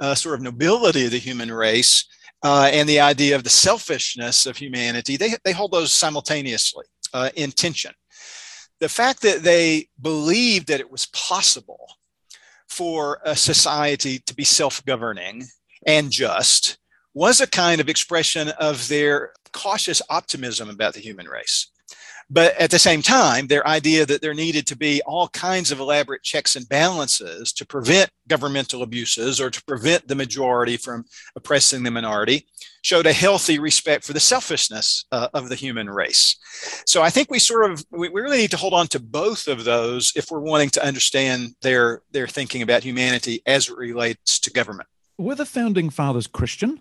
uh, 0.00 0.14
sort 0.14 0.36
of 0.36 0.42
nobility 0.42 1.06
of 1.06 1.10
the 1.10 1.18
human 1.18 1.52
race 1.52 2.04
uh, 2.44 2.70
and 2.72 2.88
the 2.88 3.00
idea 3.00 3.34
of 3.34 3.42
the 3.42 3.50
selfishness 3.50 4.46
of 4.46 4.56
humanity. 4.56 5.16
They, 5.16 5.34
they 5.44 5.52
hold 5.52 5.72
those 5.72 5.92
simultaneously 5.92 6.84
uh, 7.12 7.30
in 7.34 7.50
tension. 7.50 7.92
The 8.78 8.88
fact 8.88 9.22
that 9.22 9.42
they 9.42 9.88
believed 10.00 10.68
that 10.68 10.80
it 10.80 10.90
was 10.90 11.06
possible 11.06 11.88
for 12.68 13.20
a 13.24 13.34
society 13.34 14.20
to 14.26 14.34
be 14.34 14.44
self 14.44 14.84
governing 14.84 15.44
and 15.86 16.10
just 16.10 16.78
was 17.16 17.40
a 17.40 17.46
kind 17.46 17.80
of 17.80 17.88
expression 17.88 18.50
of 18.60 18.88
their 18.88 19.32
cautious 19.54 20.02
optimism 20.10 20.68
about 20.68 20.92
the 20.92 21.00
human 21.00 21.26
race. 21.26 21.70
But 22.28 22.54
at 22.56 22.70
the 22.70 22.78
same 22.78 23.00
time, 23.00 23.46
their 23.46 23.66
idea 23.66 24.04
that 24.04 24.20
there 24.20 24.34
needed 24.34 24.66
to 24.66 24.76
be 24.76 25.00
all 25.06 25.28
kinds 25.28 25.70
of 25.70 25.80
elaborate 25.80 26.22
checks 26.22 26.56
and 26.56 26.68
balances 26.68 27.54
to 27.54 27.64
prevent 27.64 28.10
governmental 28.28 28.82
abuses 28.82 29.40
or 29.40 29.48
to 29.48 29.64
prevent 29.64 30.08
the 30.08 30.14
majority 30.14 30.76
from 30.76 31.06
oppressing 31.36 31.84
the 31.84 31.90
minority 31.90 32.46
showed 32.82 33.06
a 33.06 33.14
healthy 33.14 33.58
respect 33.58 34.04
for 34.04 34.12
the 34.12 34.20
selfishness 34.20 35.06
uh, 35.10 35.28
of 35.32 35.48
the 35.48 35.54
human 35.54 35.88
race. 35.88 36.36
So 36.84 37.00
I 37.00 37.08
think 37.08 37.30
we 37.30 37.38
sort 37.38 37.70
of 37.70 37.82
we 37.92 38.08
really 38.08 38.38
need 38.38 38.50
to 38.50 38.58
hold 38.58 38.74
on 38.74 38.88
to 38.88 39.00
both 39.00 39.48
of 39.48 39.64
those 39.64 40.12
if 40.16 40.30
we're 40.30 40.40
wanting 40.40 40.70
to 40.70 40.84
understand 40.84 41.54
their 41.62 42.02
their 42.10 42.28
thinking 42.28 42.60
about 42.60 42.82
humanity 42.82 43.40
as 43.46 43.70
it 43.70 43.76
relates 43.78 44.38
to 44.40 44.50
government. 44.50 44.88
Were 45.16 45.34
the 45.34 45.46
founding 45.46 45.88
fathers 45.88 46.26
Christian? 46.26 46.80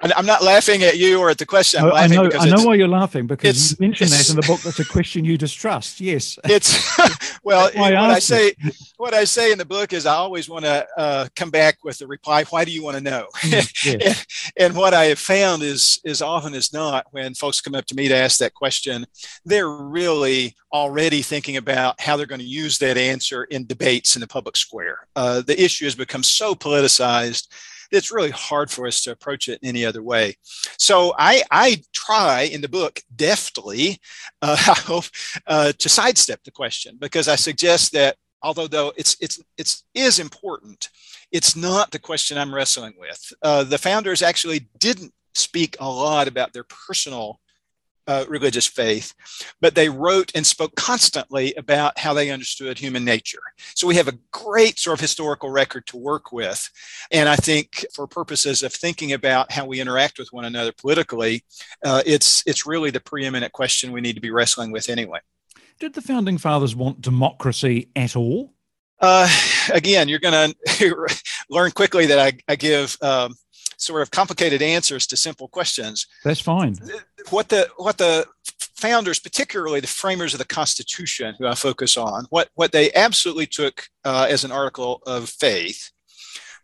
I'm 0.00 0.26
not 0.26 0.42
laughing 0.42 0.82
at 0.82 0.98
you 0.98 1.20
or 1.20 1.30
at 1.30 1.38
the 1.38 1.46
question. 1.46 1.82
I'm 1.82 1.92
I 1.92 2.06
know, 2.06 2.30
I 2.38 2.48
know 2.48 2.64
why 2.64 2.74
you're 2.74 2.88
laughing 2.88 3.26
because 3.26 3.72
you 3.72 3.76
mentioned 3.80 4.10
that 4.10 4.28
in 4.28 4.36
the 4.36 4.42
book. 4.42 4.60
That's 4.60 4.80
a 4.80 4.84
question 4.84 5.24
you 5.24 5.38
distrust. 5.38 6.00
Yes. 6.00 6.38
It's 6.54 6.78
well. 7.44 7.70
what 7.74 7.94
I 7.94 8.18
say, 8.18 8.54
what 8.96 9.14
I 9.14 9.24
say 9.24 9.50
in 9.50 9.58
the 9.58 9.64
book 9.64 9.92
is, 9.92 10.06
I 10.06 10.14
always 10.14 10.48
want 10.48 10.64
to 10.64 10.86
uh, 10.96 11.26
come 11.34 11.50
back 11.50 11.78
with 11.82 11.98
the 11.98 12.06
reply. 12.06 12.44
Why 12.44 12.64
do 12.64 12.70
you 12.70 12.82
want 12.82 12.96
to 12.96 13.02
know? 13.02 13.26
Mm, 13.40 13.50
yes. 13.84 14.50
and, 14.56 14.66
and, 14.68 14.76
what 14.76 14.94
I 14.94 15.06
have 15.06 15.18
found 15.18 15.62
is, 15.62 16.00
is 16.04 16.22
often 16.22 16.54
as 16.54 16.72
not, 16.72 17.06
when 17.10 17.34
folks 17.34 17.60
come 17.60 17.74
up 17.74 17.86
to 17.86 17.94
me 17.94 18.08
to 18.08 18.14
ask 18.14 18.38
that 18.38 18.54
question, 18.54 19.06
they're 19.44 19.68
really 19.68 20.54
already 20.72 21.22
thinking 21.22 21.56
about 21.56 22.00
how 22.00 22.16
they're 22.16 22.26
going 22.26 22.40
to 22.40 22.46
use 22.46 22.78
that 22.78 22.96
answer 22.96 23.44
in 23.44 23.66
debates 23.66 24.16
in 24.16 24.20
the 24.20 24.28
public 24.28 24.56
square. 24.56 25.08
Uh, 25.16 25.40
the 25.40 25.60
issue 25.60 25.86
has 25.86 25.94
become 25.94 26.22
so 26.22 26.54
politicized 26.54 27.48
it's 27.94 28.12
really 28.12 28.30
hard 28.30 28.70
for 28.70 28.86
us 28.86 29.02
to 29.02 29.12
approach 29.12 29.48
it 29.48 29.60
any 29.62 29.84
other 29.84 30.02
way. 30.02 30.36
So 30.78 31.14
I, 31.18 31.42
I 31.50 31.82
try 31.92 32.42
in 32.42 32.60
the 32.60 32.68
book 32.68 33.00
deftly, 33.14 34.00
uh, 34.42 34.56
I 34.68 34.78
hope, 34.80 35.04
uh, 35.46 35.72
to 35.72 35.88
sidestep 35.88 36.42
the 36.44 36.50
question 36.50 36.96
because 37.00 37.28
I 37.28 37.36
suggest 37.36 37.92
that 37.92 38.16
although 38.42 38.66
though 38.66 38.92
it's 38.96 39.16
it's 39.20 39.40
it's 39.56 39.84
is 39.94 40.18
important, 40.18 40.90
it's 41.32 41.56
not 41.56 41.90
the 41.90 41.98
question 41.98 42.38
I'm 42.38 42.54
wrestling 42.54 42.94
with. 42.98 43.32
Uh, 43.42 43.64
the 43.64 43.78
founders 43.78 44.22
actually 44.22 44.68
didn't 44.78 45.12
speak 45.34 45.76
a 45.80 45.88
lot 45.88 46.28
about 46.28 46.52
their 46.52 46.64
personal 46.64 47.40
uh, 48.06 48.24
religious 48.28 48.66
faith, 48.66 49.14
but 49.60 49.74
they 49.74 49.88
wrote 49.88 50.32
and 50.34 50.46
spoke 50.46 50.74
constantly 50.76 51.54
about 51.54 51.98
how 51.98 52.12
they 52.12 52.30
understood 52.30 52.78
human 52.78 53.04
nature. 53.04 53.42
So 53.74 53.86
we 53.86 53.96
have 53.96 54.08
a 54.08 54.18
great 54.30 54.78
sort 54.78 54.98
of 54.98 55.00
historical 55.00 55.50
record 55.50 55.86
to 55.88 55.96
work 55.96 56.32
with. 56.32 56.70
And 57.10 57.28
I 57.28 57.36
think 57.36 57.84
for 57.94 58.06
purposes 58.06 58.62
of 58.62 58.72
thinking 58.72 59.12
about 59.12 59.52
how 59.52 59.66
we 59.66 59.80
interact 59.80 60.18
with 60.18 60.32
one 60.32 60.44
another 60.44 60.72
politically, 60.72 61.44
uh, 61.84 62.02
it's, 62.06 62.42
it's 62.46 62.66
really 62.66 62.90
the 62.90 63.00
preeminent 63.00 63.52
question 63.52 63.92
we 63.92 64.00
need 64.00 64.14
to 64.14 64.20
be 64.20 64.30
wrestling 64.30 64.70
with 64.70 64.88
anyway. 64.88 65.20
Did 65.80 65.94
the 65.94 66.02
founding 66.02 66.38
fathers 66.38 66.76
want 66.76 67.00
democracy 67.00 67.90
at 67.96 68.16
all? 68.16 68.54
Uh, 69.00 69.28
again, 69.72 70.08
you're 70.08 70.18
going 70.20 70.54
to 70.66 71.06
learn 71.50 71.70
quickly 71.72 72.06
that 72.06 72.18
I, 72.18 72.38
I 72.48 72.56
give 72.56 72.96
um, 73.02 73.34
sort 73.76 74.02
of 74.02 74.10
complicated 74.10 74.62
answers 74.62 75.06
to 75.08 75.16
simple 75.16 75.48
questions. 75.48 76.06
That's 76.24 76.40
fine. 76.40 76.76
What 77.30 77.48
the 77.48 77.68
what 77.76 77.98
the 77.98 78.26
founders, 78.76 79.18
particularly 79.18 79.80
the 79.80 79.86
framers 79.86 80.34
of 80.34 80.38
the 80.38 80.44
Constitution, 80.44 81.34
who 81.38 81.46
I 81.46 81.54
focus 81.54 81.96
on, 81.96 82.26
what 82.30 82.48
what 82.54 82.72
they 82.72 82.92
absolutely 82.92 83.46
took 83.46 83.88
uh, 84.04 84.26
as 84.28 84.44
an 84.44 84.52
article 84.52 85.02
of 85.06 85.28
faith 85.28 85.90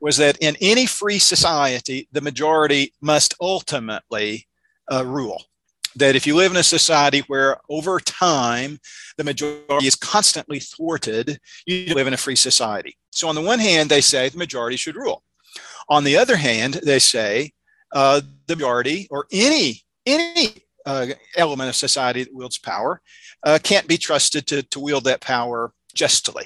was 0.01 0.17
that 0.17 0.39
in 0.39 0.57
any 0.61 0.87
free 0.87 1.19
society, 1.19 2.09
the 2.13 2.21
majority 2.21 2.93
must 3.01 3.35
ultimately 3.41 4.47
uh, 4.91 5.05
rule. 5.05 5.43
That 5.97 6.15
if 6.15 6.27
you 6.27 6.37
live 6.37 6.53
in 6.53 6.57
a 6.57 6.63
society 6.63 7.21
where 7.27 7.59
over 7.69 7.99
time 7.99 8.79
the 9.17 9.25
majority 9.25 9.87
is 9.87 9.97
constantly 9.97 10.61
thwarted, 10.61 11.41
you 11.67 11.95
live 11.95 12.07
in 12.07 12.15
a 12.15 12.19
free 12.19 12.37
society. 12.37 12.97
So, 13.11 13.29
on 13.29 13.35
the 13.35 13.41
one 13.41 13.59
hand, 13.59 13.91
they 13.91 14.01
say 14.01 14.29
the 14.29 14.39
majority 14.39 14.77
should 14.77 14.95
rule. 14.95 15.25
On 15.91 16.05
the 16.05 16.17
other 16.17 16.37
hand, 16.37 16.75
they 16.75 17.01
say 17.01 17.53
uh, 17.93 18.23
the 18.47 18.57
majority 18.57 19.09
or 19.11 19.27
any 19.31 19.83
any 20.07 20.55
uh, 20.87 21.07
element 21.37 21.69
of 21.69 21.77
society 21.77 22.25
that 22.25 22.35
wields 22.35 22.59
power 22.59 23.03
uh, 23.43 23.59
can't 23.63 23.87
be 23.87 23.99
trusted 23.99 24.47
to, 24.47 24.63
to 24.63 24.81
wield 24.81 25.05
that 25.05 25.21
power 25.21 25.73
justly. 25.95 26.45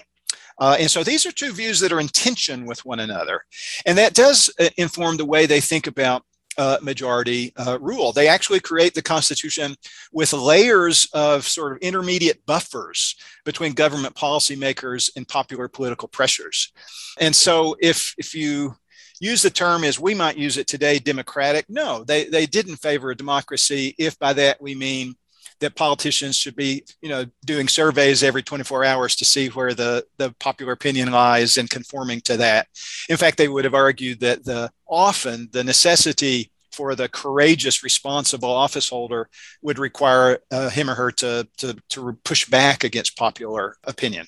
Uh, 0.59 0.77
and 0.79 0.91
so 0.91 1.03
these 1.03 1.27
are 1.27 1.33
two 1.33 1.53
views 1.53 1.81
that 1.81 1.93
are 1.93 2.01
in 2.01 2.09
tension 2.09 2.67
with 2.67 2.85
one 2.85 3.01
another. 3.01 3.43
And 3.87 3.99
that 3.99 4.15
does 4.15 4.51
uh, 4.59 4.69
inform 4.77 5.17
the 5.17 5.25
way 5.25 5.47
they 5.47 5.61
think 5.61 5.87
about 5.87 6.25
uh, 6.57 6.79
majority 6.81 7.53
uh, 7.57 7.79
rule. 7.81 8.13
They 8.13 8.29
actually 8.29 8.61
create 8.61 8.95
the 8.95 9.03
Constitution 9.03 9.75
with 10.13 10.33
layers 10.33 11.09
of 11.13 11.47
sort 11.47 11.73
of 11.73 11.79
intermediate 11.79 12.47
buffers 12.47 13.17
between 13.45 13.73
government 13.73 14.15
policymakers 14.15 15.11
and 15.17 15.27
popular 15.27 15.67
political 15.67 16.07
pressures. 16.07 16.73
And 17.19 17.35
so 17.35 17.77
if, 17.81 18.15
if 18.19 18.35
you 18.35 18.77
use 19.21 19.43
the 19.43 19.51
term 19.51 19.85
as 19.85 19.99
we 19.99 20.15
might 20.15 20.37
use 20.37 20.57
it 20.57 20.67
today, 20.67 20.99
democratic. 20.99 21.67
No, 21.69 22.05
they, 22.05 22.25
they 22.25 22.47
didn't 22.47 22.77
favor 22.77 23.11
a 23.11 23.17
democracy, 23.17 23.95
if 23.99 24.19
by 24.19 24.33
that 24.35 24.61
we 24.61 24.75
mean 24.75 25.15
that 25.61 25.77
politicians 25.77 26.37
should 26.37 26.57
be, 26.57 26.85
you 27.01 27.09
know, 27.09 27.25
doing 27.45 27.69
surveys 27.69 28.23
every 28.23 28.43
24 28.43 28.85
hours 28.85 29.17
to 29.17 29.25
see 29.25 29.49
where 29.49 29.73
the, 29.73 30.05
the 30.19 30.35
popular 30.41 30.73
opinion 30.73 31.11
lies 31.11 31.57
and 31.57 31.71
conforming 31.71 32.21
to 32.23 32.37
that. 32.37 32.67
In 33.09 33.17
fact, 33.17 33.39
they 33.39 33.49
would 33.49 33.65
have 33.65 33.75
argued 33.75 34.21
that 34.21 34.45
the 34.45 34.71
often 34.89 35.49
the 35.53 35.65
necessity 35.65 36.51
for 36.73 36.95
the 36.95 37.09
courageous, 37.09 37.85
responsible 37.85 38.51
office 38.51 38.89
holder 38.89 39.29
would 39.63 39.79
require 39.79 40.41
uh, 40.51 40.69
him 40.71 40.91
or 40.91 40.95
her 40.95 41.13
to, 41.13 41.47
to, 41.59 41.77
to 41.89 42.19
push 42.25 42.47
back 42.47 42.83
against 42.83 43.17
popular 43.17 43.77
opinion. 43.85 44.27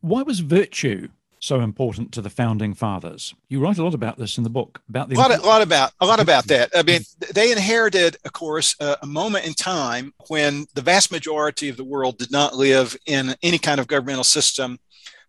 Why 0.00 0.22
was 0.22 0.40
virtue 0.40 1.08
so 1.40 1.60
important 1.60 2.12
to 2.12 2.22
the 2.22 2.30
founding 2.30 2.74
fathers. 2.74 3.34
You 3.48 3.60
write 3.60 3.78
a 3.78 3.84
lot 3.84 3.94
about 3.94 4.18
this 4.18 4.38
in 4.38 4.44
the 4.44 4.50
book. 4.50 4.80
About 4.88 5.08
the 5.08 5.16
a 5.16 5.18
lot, 5.18 5.30
a 5.30 5.42
lot 5.42 5.62
about 5.62 5.92
a 6.00 6.06
lot 6.06 6.20
about 6.20 6.46
that. 6.48 6.70
I 6.74 6.82
mean, 6.82 7.00
mm. 7.00 7.28
they 7.28 7.52
inherited, 7.52 8.16
of 8.24 8.32
course, 8.32 8.76
a, 8.80 9.06
moment 9.06 9.46
in 9.46 9.54
time 9.54 10.12
when 10.28 10.66
the 10.74 10.82
vast 10.82 11.10
majority 11.10 11.68
of 11.68 11.76
the 11.76 11.84
world 11.84 12.18
did 12.18 12.30
not 12.30 12.54
live 12.54 12.96
in 13.06 13.34
any 13.42 13.58
kind 13.58 13.80
of 13.80 13.86
governmental 13.86 14.24
system 14.24 14.78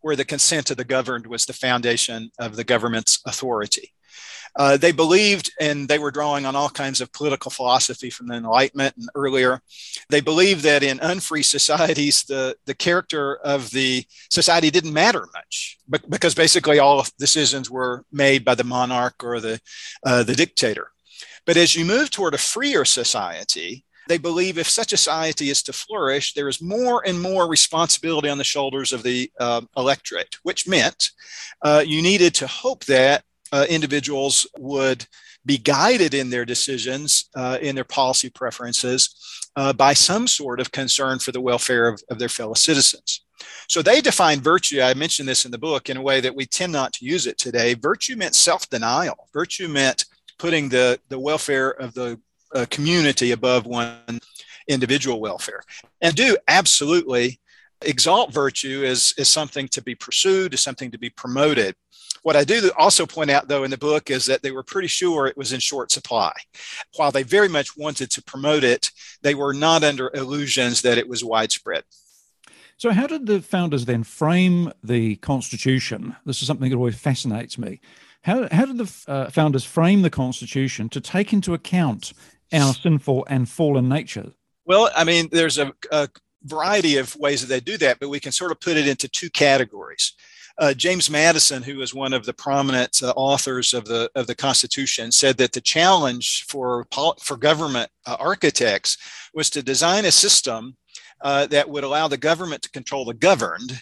where 0.02 0.16
the 0.16 0.26
consent 0.26 0.72
of 0.72 0.78
the 0.78 0.84
governed 0.84 1.28
was 1.28 1.46
the 1.46 1.54
foundation 1.54 2.32
of 2.40 2.56
the 2.56 2.64
government's 2.64 3.22
authority. 3.26 3.94
Uh, 4.56 4.78
they 4.78 4.92
believed, 4.92 5.52
and 5.60 5.88
they 5.88 6.00
were 6.00 6.12
drawing 6.12 6.46
on 6.46 6.56
all 6.56 6.70
kinds 6.70 7.02
of 7.02 7.12
political 7.14 7.52
philosophy 7.52 8.10
from 8.10 8.28
the 8.28 8.36
Enlightenment 8.36 8.96
and 8.98 9.08
earlier. 9.16 9.62
They 10.10 10.22
believed 10.22 10.64
that 10.64 10.84
in 10.84 11.00
unfree 11.00 11.44
societies, 11.44 12.24
the, 12.24 12.56
the 12.66 12.74
character 12.74 13.38
of 13.38 13.70
the 13.72 14.06
society 14.30 14.72
didn't 14.72 14.94
matter 14.94 15.28
much 15.34 15.78
because 16.10 16.36
basically 16.36 16.80
all 16.80 17.06
decisions 17.18 17.70
were 17.70 18.04
made 18.12 18.44
by 18.44 18.56
the 18.56 18.64
monarch 18.64 19.24
or 19.24 19.40
the, 19.40 19.60
uh, 20.06 20.24
the 20.24 20.36
dictator. 20.36 20.92
But 21.46 21.58
as 21.58 21.76
you 21.76 21.86
move 21.86 22.10
toward 22.10 22.34
a 22.34 22.38
freer 22.38 22.86
society, 22.86 23.86
they 24.10 24.18
believe 24.18 24.58
if 24.58 24.68
such 24.68 24.92
a 24.92 24.98
society 24.98 25.50
is 25.50 25.62
to 25.64 25.74
flourish, 25.74 26.34
there 26.34 26.50
is 26.50 26.62
more 26.62 27.08
and 27.08 27.22
more 27.22 27.48
responsibility 27.48 28.28
on 28.28 28.40
the 28.40 28.44
shoulders 28.44 28.92
of 28.92 29.04
the 29.04 29.32
uh, 29.40 29.62
electorate, 29.78 30.36
which 30.44 30.68
meant 30.68 31.12
uh, 31.62 31.84
you 31.86 32.02
needed 32.02 32.34
to 32.36 32.48
hope 32.48 32.86
that 32.86 33.24
uh, 33.52 33.66
individuals 33.70 34.48
would 34.58 35.06
be 35.46 35.58
guided 35.58 36.14
in 36.14 36.30
their 36.30 36.46
decisions, 36.46 37.30
uh, 37.36 37.58
in 37.62 37.76
their 37.76 37.84
policy 37.84 38.30
preferences, 38.30 39.16
uh, 39.56 39.74
by 39.74 39.94
some 39.94 40.28
sort 40.28 40.60
of 40.60 40.72
concern 40.72 41.20
for 41.20 41.32
the 41.32 41.42
welfare 41.42 41.88
of, 41.88 42.02
of 42.10 42.20
their 42.20 42.30
fellow 42.30 42.54
citizens. 42.54 43.22
So 43.68 43.82
they 43.82 44.02
define 44.02 44.42
virtue, 44.42 44.82
I 44.82 44.94
mentioned 44.94 45.30
this 45.30 45.46
in 45.46 45.52
the 45.52 45.58
book, 45.58 45.90
in 45.90 45.98
a 45.98 46.02
way 46.02 46.22
that 46.22 46.36
we 46.36 46.46
tend 46.46 46.74
not 46.74 46.94
to 46.94 47.06
use 47.06 47.26
it 47.28 47.38
today. 47.38 47.74
Virtue 47.74 48.16
meant 48.16 48.36
self 48.36 48.70
denial, 48.70 49.30
virtue 49.34 49.68
meant 49.68 50.06
putting 50.38 50.70
the, 50.70 51.00
the 51.10 51.20
welfare 51.20 51.70
of 51.70 51.94
the 51.94 52.20
uh, 52.54 52.66
community 52.70 53.32
above 53.32 53.66
one 53.66 54.20
individual 54.68 55.20
welfare. 55.22 55.62
And 56.02 56.16
do 56.16 56.38
absolutely 56.48 57.40
exalt 57.82 58.34
virtue 58.34 58.84
as, 58.86 59.14
as 59.18 59.30
something 59.30 59.68
to 59.70 59.82
be 59.82 59.96
pursued, 59.96 60.54
as 60.54 60.62
something 60.62 60.92
to 60.92 60.98
be 60.98 61.10
promoted. 61.10 61.76
What 62.24 62.36
I 62.36 62.44
do 62.44 62.72
also 62.78 63.06
point 63.06 63.30
out, 63.30 63.48
though, 63.48 63.64
in 63.64 63.72
the 63.72 63.78
book 63.78 64.10
is 64.10 64.26
that 64.26 64.42
they 64.42 64.52
were 64.52 64.64
pretty 64.64 64.88
sure 64.88 65.28
it 65.28 65.38
was 65.38 65.54
in 65.54 65.60
short 65.60 65.92
supply. 65.92 66.34
While 66.96 67.12
they 67.12 67.24
very 67.24 67.48
much 67.48 67.78
wanted 67.78 68.12
to 68.12 68.24
promote 68.24 68.64
it, 68.64 68.92
they 69.22 69.36
were 69.36 69.54
not 69.54 69.84
under 69.84 70.12
illusions 70.14 70.82
that 70.82 70.98
it 70.98 71.08
was 71.08 71.24
widespread. 71.24 71.84
So, 72.78 72.92
how 72.92 73.08
did 73.08 73.26
the 73.26 73.42
founders 73.42 73.86
then 73.86 74.04
frame 74.04 74.72
the 74.84 75.18
Constitution? 75.18 76.16
This 76.26 76.42
is 76.42 76.48
something 76.48 76.70
that 76.70 76.78
always 76.78 76.98
fascinates 76.98 77.58
me. 77.58 77.82
How, 78.22 78.48
how 78.52 78.66
did 78.66 78.78
the 78.78 79.04
uh, 79.08 79.30
founders 79.30 79.64
frame 79.64 80.02
the 80.02 80.10
Constitution 80.10 80.90
to 80.90 81.02
take 81.02 81.34
into 81.34 81.54
account 81.54 82.14
our 82.54 82.74
sinful 82.74 83.26
and 83.30 83.48
fallen 83.48 83.88
nature? 83.90 84.32
Well, 84.66 84.90
I 84.96 85.04
mean, 85.04 85.30
there's 85.32 85.58
a, 85.58 85.74
a 85.92 86.10
variety 86.44 86.98
of 86.98 87.16
ways 87.16 87.42
that 87.42 87.48
they 87.48 87.60
do 87.60 87.78
that, 87.78 88.00
but 88.00 88.10
we 88.10 88.20
can 88.20 88.32
sort 88.32 88.52
of 88.52 88.60
put 88.60 88.78
it 88.78 88.88
into 88.88 89.08
two 89.08 89.30
categories. 89.30 90.14
Uh, 90.60 90.74
James 90.74 91.10
Madison, 91.10 91.64
who 91.64 91.78
was 91.78 91.94
one 91.94 92.12
of 92.12 92.26
the 92.26 92.34
prominent 92.34 93.02
uh, 93.02 93.14
authors 93.16 93.74
of 93.74 93.86
the 93.86 94.12
of 94.16 94.28
the 94.28 94.36
Constitution, 94.36 95.10
said 95.10 95.38
that 95.38 95.54
the 95.54 95.62
challenge 95.62 96.46
for 96.50 96.86
for 97.22 97.38
government 97.38 97.90
uh, 98.06 98.18
architects 98.20 98.98
was 99.34 99.50
to 99.52 99.64
design 99.64 100.04
a 100.04 100.12
system 100.12 100.76
uh, 101.22 101.48
that 101.48 101.70
would 101.70 101.86
allow 101.86 102.10
the 102.10 102.18
government 102.18 102.62
to 102.64 102.72
control 102.72 103.06
the 103.06 103.14
governed, 103.14 103.82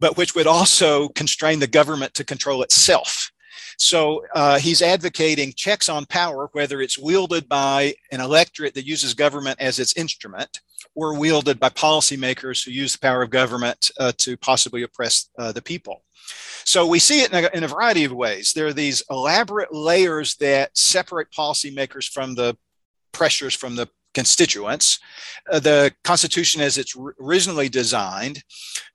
but 0.00 0.16
which 0.16 0.34
would 0.34 0.46
also 0.46 1.08
constrain 1.10 1.58
the 1.58 1.66
government 1.66 2.14
to 2.14 2.24
control 2.24 2.62
itself. 2.62 3.30
So 3.78 4.24
uh, 4.34 4.58
he's 4.58 4.82
advocating 4.82 5.52
checks 5.54 5.88
on 5.88 6.06
power, 6.06 6.48
whether 6.52 6.80
it's 6.80 6.98
wielded 6.98 7.48
by 7.48 7.94
an 8.12 8.20
electorate 8.20 8.74
that 8.74 8.86
uses 8.86 9.14
government 9.14 9.60
as 9.60 9.78
its 9.78 9.96
instrument, 9.96 10.60
or 10.94 11.18
wielded 11.18 11.58
by 11.58 11.70
policymakers 11.70 12.64
who 12.64 12.70
use 12.70 12.92
the 12.92 13.00
power 13.00 13.22
of 13.22 13.30
government 13.30 13.90
uh, 13.98 14.12
to 14.18 14.36
possibly 14.36 14.82
oppress 14.82 15.30
uh, 15.38 15.52
the 15.52 15.62
people. 15.62 16.02
So 16.64 16.86
we 16.86 16.98
see 16.98 17.22
it 17.22 17.32
in 17.32 17.44
a, 17.44 17.50
in 17.52 17.64
a, 17.64 17.68
variety 17.68 18.04
of 18.04 18.12
ways. 18.12 18.52
There 18.52 18.66
are 18.66 18.72
these 18.72 19.02
elaborate 19.10 19.74
layers 19.74 20.36
that 20.36 20.76
separate 20.76 21.30
policymakers 21.30 22.08
from 22.08 22.34
the 22.34 22.56
pressures 23.12 23.54
from 23.54 23.76
the 23.76 23.88
constituents. 24.14 24.98
Uh, 25.50 25.58
the 25.58 25.92
Constitution, 26.04 26.60
as 26.60 26.78
it's 26.78 26.96
originally 27.20 27.68
designed, 27.68 28.42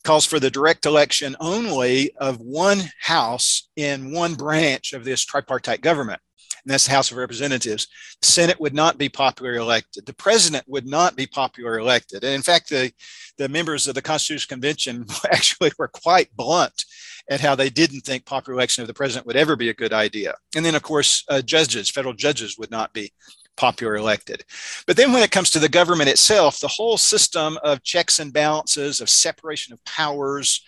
calls 0.04 0.26
for 0.26 0.40
the 0.40 0.50
direct 0.50 0.86
election 0.86 1.36
only 1.40 2.12
of 2.18 2.40
one 2.40 2.82
House 3.02 3.70
in 3.76 4.12
one 4.12 4.36
branch 4.36 4.94
of 4.94 5.04
this 5.04 5.24
tripartite 5.24 5.82
government. 5.82 6.22
And 6.64 6.74
that's 6.74 6.86
the 6.86 6.92
House 6.92 7.12
of 7.12 7.18
Representatives. 7.18 7.88
The 8.22 8.28
Senate 8.28 8.60
would 8.60 8.74
not 8.74 8.98
be 8.98 9.10
popularly 9.10 9.60
elected. 9.60 10.06
The 10.06 10.14
president 10.14 10.66
would 10.68 10.88
not 10.88 11.16
be 11.16 11.26
popularly 11.26 11.82
elected. 11.82 12.24
And 12.24 12.34
in 12.34 12.42
fact, 12.42 12.70
the, 12.70 12.92
the 13.38 13.48
members 13.48 13.88
of 13.88 13.96
the 13.96 14.02
Constitutional 14.02 14.56
Convention 14.56 15.06
actually 15.32 15.72
were 15.78 15.88
quite 15.88 16.36
blunt 16.36 16.84
at 17.30 17.40
how 17.40 17.56
they 17.56 17.70
didn't 17.70 18.02
think 18.02 18.26
popular 18.26 18.58
election 18.58 18.82
of 18.82 18.88
the 18.88 18.94
president 18.94 19.28
would 19.28 19.36
ever 19.36 19.56
be 19.56 19.70
a 19.70 19.74
good 19.74 19.94
idea. 19.94 20.34
And 20.56 20.66
then, 20.66 20.76
of 20.76 20.82
course, 20.82 21.24
uh, 21.30 21.42
judges, 21.42 21.90
federal 21.90 22.14
judges, 22.14 22.58
would 22.58 22.72
not 22.72 22.92
be 22.92 23.12
popular 23.60 23.98
elected. 23.98 24.46
But 24.88 24.96
then 24.96 25.12
when 25.12 25.22
it 25.22 25.32
comes 25.32 25.50
to 25.52 25.60
the 25.60 25.68
government 25.68 26.10
itself, 26.10 26.60
the 26.60 26.68
whole 26.70 26.98
system 26.98 27.60
of 27.62 27.84
checks 27.84 28.20
and 28.20 28.32
balances, 28.32 29.02
of 29.02 29.10
separation 29.10 29.74
of 29.74 29.84
powers, 29.84 30.64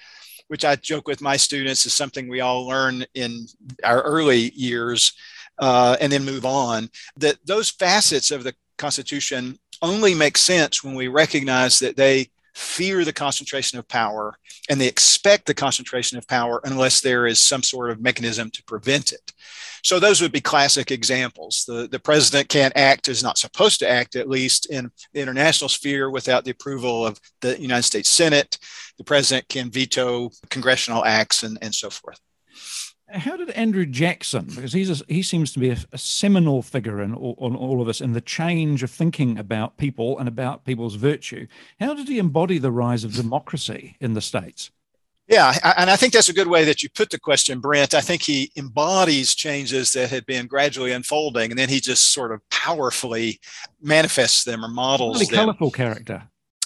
which 0.50 0.65
I 0.65 0.75
joke 0.75 1.07
with 1.07 1.21
my 1.21 1.38
students 1.38 1.86
is 1.86 1.93
something 1.93 2.27
we 2.27 2.41
all 2.41 2.67
learn 2.67 3.05
in 3.13 3.48
our 3.86 4.01
early 4.01 4.51
years 4.53 5.13
uh, 5.60 5.95
and 6.01 6.12
then 6.12 6.25
move 6.25 6.45
on, 6.45 6.89
that 7.15 7.38
those 7.45 7.69
facets 7.69 8.31
of 8.31 8.43
the 8.43 8.53
Constitution 8.77 9.57
only 9.81 10.13
make 10.13 10.38
sense 10.38 10.83
when 10.83 10.93
we 10.93 11.07
recognize 11.07 11.79
that 11.79 11.95
they 11.95 12.29
fear 12.53 13.05
the 13.05 13.13
concentration 13.13 13.79
of 13.79 13.88
power 13.88 14.36
and 14.70 14.79
they 14.79 14.88
expect 14.88 15.46
the 15.46 15.53
concentration 15.53 16.17
of 16.17 16.27
power 16.27 16.62
unless 16.63 17.01
there 17.01 17.25
is 17.25 17.41
some 17.41 17.63
sort 17.63 17.89
of 17.89 18.01
mechanism 18.01 18.50
to 18.51 18.63
prevent 18.63 19.12
it. 19.12 19.31
So 19.84 20.00
those 20.00 20.22
would 20.22 20.31
be 20.31 20.41
classic 20.41 20.91
examples. 20.91 21.65
The, 21.67 21.88
the 21.88 22.00
president 22.00 22.50
can't 22.50 22.75
act, 22.75 23.08
is 23.08 23.24
not 23.24 23.38
supposed 23.38 23.79
to 23.79 23.89
act, 23.89 24.15
at 24.15 24.29
least 24.29 24.67
in 24.67 24.91
the 25.13 25.22
international 25.22 25.70
sphere, 25.70 26.10
without 26.10 26.46
the 26.46 26.51
approval 26.51 27.05
of 27.05 27.20
the 27.41 27.60
United 27.60 27.84
States 27.84 28.09
Senate. 28.09 28.59
The 28.98 29.03
president 29.03 29.50
can 29.50 29.72
veto 29.72 30.29
congressional 30.50 31.03
acts 31.03 31.44
and, 31.44 31.57
and 31.61 31.74
so 31.74 31.90
forth. 31.90 32.20
How 33.13 33.37
did 33.37 33.50
Andrew 33.51 33.85
Jackson, 33.85 34.45
because 34.45 34.74
he's 34.74 35.01
a, 35.01 35.03
he 35.07 35.21
seems 35.21 35.51
to 35.53 35.59
be 35.59 35.69
a, 35.69 35.77
a 35.91 35.97
seminal 35.97 36.61
figure 36.61 37.01
in 37.01 37.13
all, 37.13 37.35
on 37.39 37.55
all 37.55 37.81
of 37.81 37.87
this, 37.87 38.01
in 38.01 38.13
the 38.13 38.21
change 38.21 38.83
of 38.83 38.91
thinking 38.91 39.37
about 39.37 39.77
people 39.77 40.17
and 40.17 40.27
about 40.27 40.65
people's 40.65 40.95
virtue, 40.95 41.47
how 41.79 41.93
did 41.93 42.07
he 42.07 42.19
embody 42.19 42.57
the 42.57 42.71
rise 42.71 43.03
of 43.03 43.13
democracy 43.13 43.95
in 44.00 44.13
the 44.13 44.21
states? 44.21 44.71
Yeah, 45.27 45.57
and 45.77 45.89
I 45.89 45.95
think 45.95 46.11
that's 46.11 46.27
a 46.27 46.33
good 46.33 46.47
way 46.47 46.65
that 46.65 46.83
you 46.83 46.89
put 46.89 47.09
the 47.09 47.19
question, 47.19 47.61
Brent. 47.61 47.93
I 47.93 48.01
think 48.01 48.21
he 48.21 48.51
embodies 48.57 49.33
changes 49.33 49.93
that 49.93 50.09
had 50.09 50.25
been 50.25 50.45
gradually 50.45 50.91
unfolding, 50.91 51.51
and 51.51 51.57
then 51.57 51.69
he 51.69 51.79
just 51.79 52.11
sort 52.11 52.33
of 52.33 52.41
powerfully 52.50 53.39
manifests 53.81 54.43
them 54.43 54.65
or 54.65 54.67
models 54.67 55.15
really 55.15 55.27
them. 55.27 55.45
colorful 55.45 55.71
character. 55.71 56.24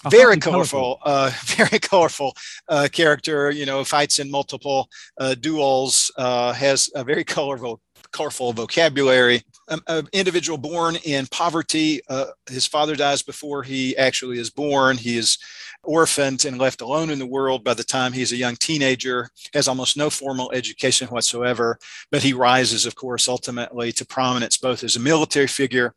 Very 0.10 0.38
colorful, 0.38 1.00
uh, 1.04 1.32
very 1.46 1.80
colorful 1.80 2.36
uh, 2.68 2.88
character. 2.92 3.52
You 3.52 3.66
know, 3.66 3.84
fights 3.84 4.20
in 4.20 4.30
multiple 4.30 4.90
uh, 5.20 5.36
duels, 5.36 6.12
uh, 6.18 6.54
has 6.54 6.90
a 6.96 7.04
very 7.04 7.24
colorful, 7.24 7.82
colorful 8.12 8.54
vocabulary. 8.54 9.44
Um, 9.68 9.82
an 9.88 10.08
individual 10.14 10.60
born 10.60 10.96
in 11.06 11.26
poverty. 11.28 12.02
Uh, 12.08 12.26
his 12.48 12.68
father 12.68 12.96
dies 12.96 13.24
before 13.24 13.64
he 13.64 13.98
actually 13.98 14.38
is 14.38 14.52
born. 14.52 14.96
He 14.98 15.18
is 15.18 15.40
orphaned 15.84 16.46
and 16.46 16.58
left 16.58 16.82
alone 16.82 17.10
in 17.10 17.20
the 17.20 17.26
world 17.26 17.64
by 17.64 17.74
the 17.74 17.84
time 17.84 18.14
he's 18.14 18.32
a 18.32 18.38
young 18.38 18.56
teenager, 18.56 19.30
has 19.54 19.68
almost 19.68 19.98
no 19.98 20.10
formal 20.10 20.52
education 20.52 21.08
whatsoever, 21.08 21.80
but 22.12 22.24
he 22.24 22.34
rises, 22.34 22.86
of 22.86 22.96
course, 22.96 23.28
ultimately 23.28 23.92
to 23.94 24.06
prominence 24.06 24.58
both 24.58 24.84
as 24.84 24.96
a 24.96 25.00
military 25.00 25.48
figure 25.48 25.96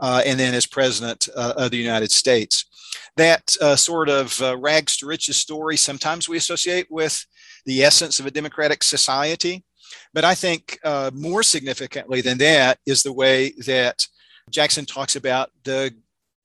uh, 0.00 0.22
and 0.24 0.38
then 0.38 0.54
as 0.54 0.66
president 0.66 1.28
uh, 1.36 1.54
of 1.56 1.70
the 1.70 1.76
United 1.76 2.10
States. 2.10 2.64
That 3.16 3.56
uh, 3.60 3.76
sort 3.76 4.08
of 4.08 4.40
uh, 4.40 4.56
rags 4.56 4.96
to 4.98 5.06
riches 5.06 5.36
story 5.36 5.76
sometimes 5.76 6.28
we 6.28 6.36
associate 6.36 6.86
with 6.90 7.26
the 7.64 7.82
essence 7.82 8.20
of 8.20 8.26
a 8.26 8.30
democratic 8.30 8.82
society. 8.82 9.64
But 10.14 10.24
I 10.24 10.34
think 10.34 10.78
uh, 10.84 11.10
more 11.12 11.42
significantly 11.42 12.20
than 12.20 12.38
that 12.38 12.78
is 12.86 13.02
the 13.02 13.12
way 13.12 13.52
that 13.66 14.06
Jackson 14.48 14.86
talks 14.86 15.16
about 15.16 15.50
the 15.64 15.92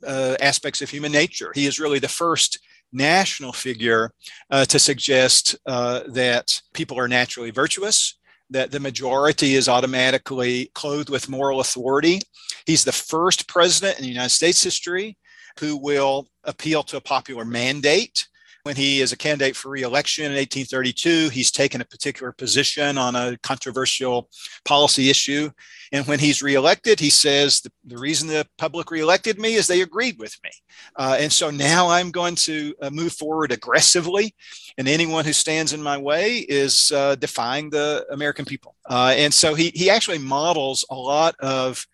uh, 0.06 0.36
aspects 0.42 0.82
of 0.82 0.90
human 0.90 1.12
nature. 1.12 1.52
He 1.54 1.68
is 1.68 1.80
really 1.80 2.00
the 2.00 2.08
first 2.08 2.60
national 2.92 3.54
figure 3.54 4.12
uh, 4.50 4.66
to 4.66 4.80
suggest 4.80 5.56
uh, 5.68 6.02
that 6.08 6.60
people 6.74 6.98
are 6.98 7.08
naturally 7.08 7.52
virtuous, 7.52 8.18
that 8.50 8.72
the 8.72 8.80
majority 8.80 9.54
is 9.54 9.70
automatically 9.70 10.72
clothed 10.74 11.10
with 11.10 11.30
moral 11.30 11.60
authority. 11.60 12.22
He's 12.66 12.84
the 12.84 12.92
first 12.92 13.48
president 13.48 14.00
in 14.00 14.04
the 14.04 14.10
United 14.10 14.30
States 14.30 14.64
history 14.64 15.16
who 15.60 15.78
will 15.78 16.28
appeal 16.44 16.82
to 16.84 16.98
a 16.98 17.02
popular 17.02 17.46
mandate 17.46 18.28
when 18.64 18.76
he 18.76 19.02
is 19.02 19.12
a 19.12 19.18
candidate 19.18 19.56
for 19.56 19.70
reelection 19.70 20.26
in 20.26 20.32
1832, 20.32 21.30
he's 21.30 21.52
taken 21.52 21.82
a 21.82 21.86
particular 21.86 22.32
position 22.32 22.98
on 22.98 23.16
a 23.16 23.38
controversial 23.42 24.30
policy 24.66 25.10
issue. 25.10 25.50
And 25.92 26.06
when 26.08 26.20
he's 26.20 26.44
reelected, 26.44 27.00
he 27.00 27.10
says 27.10 27.62
the, 27.62 27.72
the 27.86 27.98
reason 27.98 28.28
the 28.28 28.48
public 28.58 28.92
reelected 28.92 29.40
me 29.40 29.56
is 29.56 29.68
they 29.68 29.82
agreed 29.82 30.20
with 30.20 30.36
me. 30.44 30.52
Uh, 30.96 31.18
and 31.20 31.32
so 31.32 31.50
now 31.50 31.88
I'm 31.90 32.12
going 32.12 32.36
to 32.36 32.76
uh, 32.82 32.90
move 32.90 33.14
forward 33.14 33.52
aggressively. 33.52 34.36
And 34.78 34.88
anyone 34.88 35.26
who 35.26 35.34
stands 35.34 35.74
in 35.74 35.82
my 35.82 35.98
way 35.98 36.38
is 36.38 36.92
uh, 36.92 37.16
defying 37.16 37.70
the 37.70 38.06
American 38.12 38.46
people. 38.46 38.76
Uh, 38.90 39.14
and 39.16 39.34
so 39.34 39.56
he, 39.56 39.72
he 39.74 39.90
actually 39.90 40.20
models 40.20 40.86
a 40.90 40.96
lot 40.96 41.36
of 41.40 41.86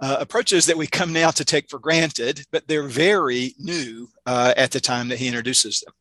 uh, 0.00 0.16
approaches 0.20 0.66
that 0.66 0.76
we 0.76 0.86
come 0.86 1.12
now 1.12 1.30
to 1.30 1.44
take 1.44 1.68
for 1.68 1.78
granted, 1.78 2.44
but 2.50 2.66
they're 2.66 2.88
very 2.88 3.54
new 3.58 4.08
uh, 4.26 4.54
at 4.56 4.70
the 4.70 4.80
time 4.80 5.08
that 5.08 5.18
he 5.18 5.26
introduces 5.26 5.80
them. 5.80 5.92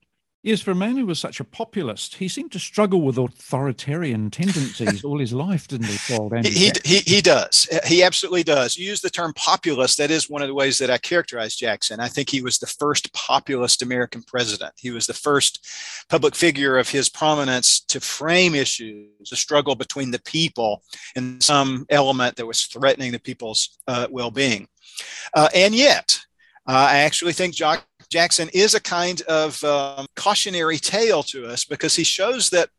Yes, 0.49 0.61
for 0.61 0.71
a 0.71 0.75
man 0.75 0.97
who 0.97 1.05
was 1.05 1.19
such 1.19 1.39
a 1.39 1.43
populist, 1.43 2.15
he 2.15 2.27
seemed 2.27 2.51
to 2.53 2.59
struggle 2.59 3.03
with 3.03 3.19
authoritarian 3.19 4.31
tendencies 4.31 5.03
all 5.03 5.19
his 5.19 5.31
life, 5.31 5.67
didn't 5.67 5.85
he, 5.85 5.97
Paul? 6.07 6.31
He, 6.43 6.71
he, 6.83 6.97
he 7.05 7.21
does. 7.21 7.67
He 7.85 8.01
absolutely 8.01 8.41
does. 8.41 8.75
You 8.75 8.87
use 8.87 8.99
the 8.99 9.11
term 9.11 9.31
populist. 9.35 9.99
That 9.99 10.09
is 10.09 10.27
one 10.27 10.41
of 10.41 10.47
the 10.47 10.55
ways 10.55 10.79
that 10.79 10.89
I 10.89 10.97
characterize 10.97 11.55
Jackson. 11.55 11.99
I 11.99 12.07
think 12.07 12.31
he 12.31 12.41
was 12.41 12.57
the 12.57 12.65
first 12.65 13.13
populist 13.13 13.83
American 13.83 14.23
president. 14.23 14.73
He 14.75 14.89
was 14.89 15.05
the 15.05 15.13
first 15.13 15.67
public 16.09 16.33
figure 16.33 16.79
of 16.79 16.89
his 16.89 17.09
prominence 17.09 17.81
to 17.81 17.99
frame 17.99 18.55
issues, 18.55 19.31
a 19.31 19.35
struggle 19.35 19.75
between 19.75 20.09
the 20.09 20.21
people 20.23 20.81
and 21.15 21.43
some 21.43 21.85
element 21.91 22.37
that 22.37 22.47
was 22.47 22.63
threatening 22.63 23.11
the 23.11 23.19
people's 23.19 23.77
uh, 23.87 24.07
well 24.09 24.31
being. 24.31 24.67
Uh, 25.35 25.49
and 25.53 25.75
yet, 25.75 26.17
uh, 26.67 26.87
I 26.89 26.97
actually 26.99 27.33
think 27.33 27.53
Jock 27.53 27.85
Jackson 28.09 28.49
is 28.53 28.75
a 28.75 28.81
kind 28.81 29.21
of 29.23 29.63
um, 29.63 30.05
cautionary 30.15 30.77
tale 30.77 31.23
to 31.23 31.45
us 31.45 31.65
because 31.65 31.95
he 31.95 32.03
shows 32.03 32.49
that 32.49 32.69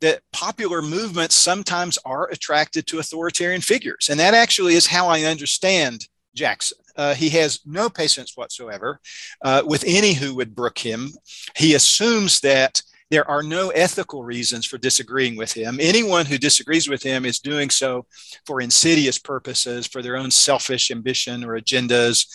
that 0.00 0.20
popular 0.32 0.82
movements 0.82 1.34
sometimes 1.34 1.98
are 2.04 2.28
attracted 2.30 2.86
to 2.86 2.98
authoritarian 2.98 3.62
figures, 3.62 4.08
and 4.10 4.20
that 4.20 4.34
actually 4.34 4.74
is 4.74 4.86
how 4.86 5.08
I 5.08 5.22
understand 5.22 6.06
Jackson. 6.34 6.78
uh, 6.96 7.14
he 7.14 7.28
has 7.30 7.60
no 7.64 7.88
patience 7.88 8.36
whatsoever 8.36 9.00
uh, 9.42 9.62
with 9.64 9.84
any 9.86 10.14
who 10.14 10.34
would 10.34 10.54
brook 10.54 10.78
him. 10.78 11.10
He 11.56 11.74
assumes 11.74 12.40
that 12.40 12.82
there 13.10 13.28
are 13.30 13.42
no 13.42 13.70
ethical 13.70 14.24
reasons 14.24 14.66
for 14.66 14.78
disagreeing 14.78 15.36
with 15.36 15.52
him. 15.52 15.78
Anyone 15.80 16.26
who 16.26 16.38
disagrees 16.38 16.88
with 16.88 17.02
him 17.02 17.24
is 17.24 17.38
doing 17.38 17.70
so 17.70 18.06
for 18.44 18.60
insidious 18.60 19.18
purposes, 19.18 19.86
for 19.86 20.02
their 20.02 20.16
own 20.16 20.30
selfish 20.30 20.90
ambition 20.90 21.44
or 21.44 21.58
agendas. 21.58 22.26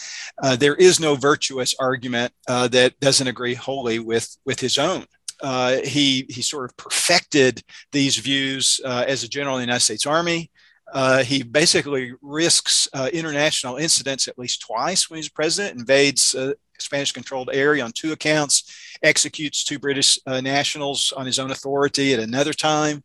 Uh, 0.41 0.55
there 0.55 0.75
is 0.75 0.99
no 0.99 1.15
virtuous 1.15 1.75
argument 1.79 2.31
uh, 2.47 2.67
that 2.69 2.97
doesn't 2.99 3.27
agree 3.27 3.55
wholly 3.55 3.99
with, 3.99 4.37
with 4.45 4.59
his 4.59 4.77
own. 4.77 5.05
Uh, 5.41 5.77
he, 5.83 6.25
he 6.29 6.41
sort 6.41 6.69
of 6.69 6.77
perfected 6.77 7.63
these 7.91 8.17
views 8.17 8.79
uh, 8.85 9.03
as 9.07 9.23
a 9.23 9.29
general 9.29 9.57
in 9.57 9.61
the 9.61 9.65
United 9.65 9.83
States 9.83 10.05
Army. 10.05 10.51
Uh, 10.91 11.23
he 11.23 11.41
basically 11.41 12.13
risks 12.21 12.87
uh, 12.93 13.09
international 13.13 13.77
incidents 13.77 14.27
at 14.27 14.37
least 14.37 14.61
twice 14.61 15.09
when 15.09 15.17
he's 15.17 15.29
president, 15.29 15.79
invades 15.79 16.35
uh, 16.35 16.53
Spanish 16.79 17.11
controlled 17.11 17.49
area 17.53 17.83
on 17.83 17.91
two 17.91 18.11
accounts, 18.11 18.97
executes 19.01 19.63
two 19.63 19.79
British 19.79 20.19
uh, 20.25 20.41
nationals 20.41 21.13
on 21.15 21.25
his 21.25 21.39
own 21.39 21.51
authority 21.51 22.13
at 22.13 22.19
another 22.19 22.53
time. 22.53 23.03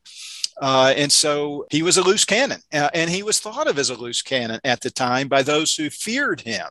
Uh, 0.61 0.95
and 0.97 1.13
so 1.13 1.67
he 1.71 1.83
was 1.83 1.99
a 1.99 2.03
loose 2.03 2.25
cannon, 2.25 2.63
and 2.73 3.11
he 3.11 3.23
was 3.23 3.41
thought 3.41 3.69
of 3.69 3.79
as 3.79 3.91
a 3.91 3.95
loose 3.95 4.23
cannon 4.23 4.59
at 4.65 4.81
the 4.81 4.91
time 4.91 5.29
by 5.29 5.43
those 5.43 5.75
who 5.75 5.91
feared 5.91 6.41
him. 6.41 6.67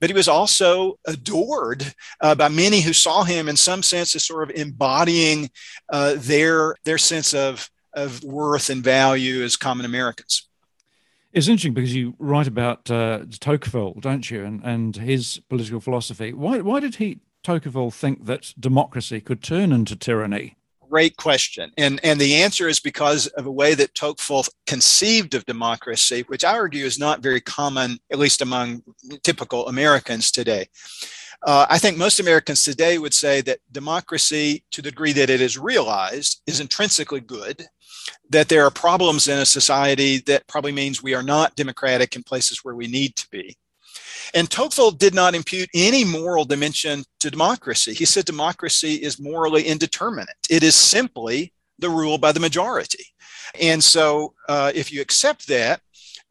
But 0.00 0.08
he 0.08 0.14
was 0.14 0.28
also 0.28 0.98
adored 1.06 1.92
by 2.22 2.48
many 2.48 2.80
who 2.80 2.94
saw 2.94 3.24
him 3.24 3.50
in 3.50 3.56
some 3.56 3.82
sense 3.82 4.16
as 4.16 4.24
sort 4.24 4.48
of 4.48 4.56
embodying 4.56 5.50
their, 5.90 6.74
their 6.86 6.96
sense 6.96 7.34
of, 7.34 7.68
of 7.92 8.24
worth 8.24 8.70
and 8.70 8.82
value 8.82 9.42
as 9.42 9.56
common 9.56 9.84
Americans. 9.84 10.47
It's 11.32 11.46
interesting 11.46 11.74
because 11.74 11.94
you 11.94 12.14
write 12.18 12.46
about 12.46 12.90
uh, 12.90 13.20
Tocqueville, 13.38 13.94
don't 14.00 14.30
you, 14.30 14.44
and, 14.44 14.62
and 14.64 14.96
his 14.96 15.40
political 15.48 15.80
philosophy. 15.80 16.32
Why, 16.32 16.60
why 16.60 16.80
did 16.80 16.96
he, 16.96 17.20
Tocqueville, 17.42 17.90
think 17.90 18.24
that 18.24 18.54
democracy 18.58 19.20
could 19.20 19.42
turn 19.42 19.70
into 19.72 19.94
tyranny? 19.94 20.56
Great 20.88 21.18
question. 21.18 21.70
And, 21.76 22.00
and 22.02 22.18
the 22.18 22.36
answer 22.36 22.66
is 22.66 22.80
because 22.80 23.26
of 23.26 23.44
a 23.44 23.50
way 23.50 23.74
that 23.74 23.94
Tocqueville 23.94 24.46
conceived 24.66 25.34
of 25.34 25.44
democracy, 25.44 26.24
which 26.28 26.44
I 26.44 26.54
argue 26.54 26.86
is 26.86 26.98
not 26.98 27.22
very 27.22 27.42
common, 27.42 27.98
at 28.10 28.18
least 28.18 28.40
among 28.40 28.82
typical 29.22 29.68
Americans 29.68 30.30
today. 30.30 30.68
Uh, 31.42 31.66
I 31.70 31.78
think 31.78 31.96
most 31.96 32.20
Americans 32.20 32.64
today 32.64 32.98
would 32.98 33.14
say 33.14 33.40
that 33.42 33.60
democracy, 33.70 34.64
to 34.72 34.82
the 34.82 34.90
degree 34.90 35.12
that 35.12 35.30
it 35.30 35.40
is 35.40 35.56
realized, 35.58 36.42
is 36.46 36.60
intrinsically 36.60 37.20
good 37.20 37.66
that 38.30 38.48
there 38.48 38.64
are 38.64 38.70
problems 38.70 39.28
in 39.28 39.38
a 39.38 39.46
society 39.46 40.18
that 40.26 40.46
probably 40.46 40.72
means 40.72 41.02
we 41.02 41.14
are 41.14 41.22
not 41.22 41.54
democratic 41.56 42.16
in 42.16 42.22
places 42.22 42.64
where 42.64 42.74
we 42.74 42.86
need 42.86 43.14
to 43.16 43.28
be. 43.30 43.56
And 44.34 44.50
Tocqueville 44.50 44.90
did 44.90 45.14
not 45.14 45.34
impute 45.34 45.70
any 45.74 46.04
moral 46.04 46.44
dimension 46.44 47.04
to 47.20 47.30
democracy. 47.30 47.94
He 47.94 48.04
said 48.04 48.24
democracy 48.24 48.94
is 48.94 49.20
morally 49.20 49.62
indeterminate. 49.62 50.36
It 50.50 50.62
is 50.62 50.74
simply 50.74 51.52
the 51.78 51.88
rule 51.88 52.18
by 52.18 52.32
the 52.32 52.40
majority. 52.40 53.04
And 53.60 53.82
so, 53.82 54.34
uh, 54.48 54.72
if 54.74 54.92
you 54.92 55.00
accept 55.00 55.48
that, 55.48 55.80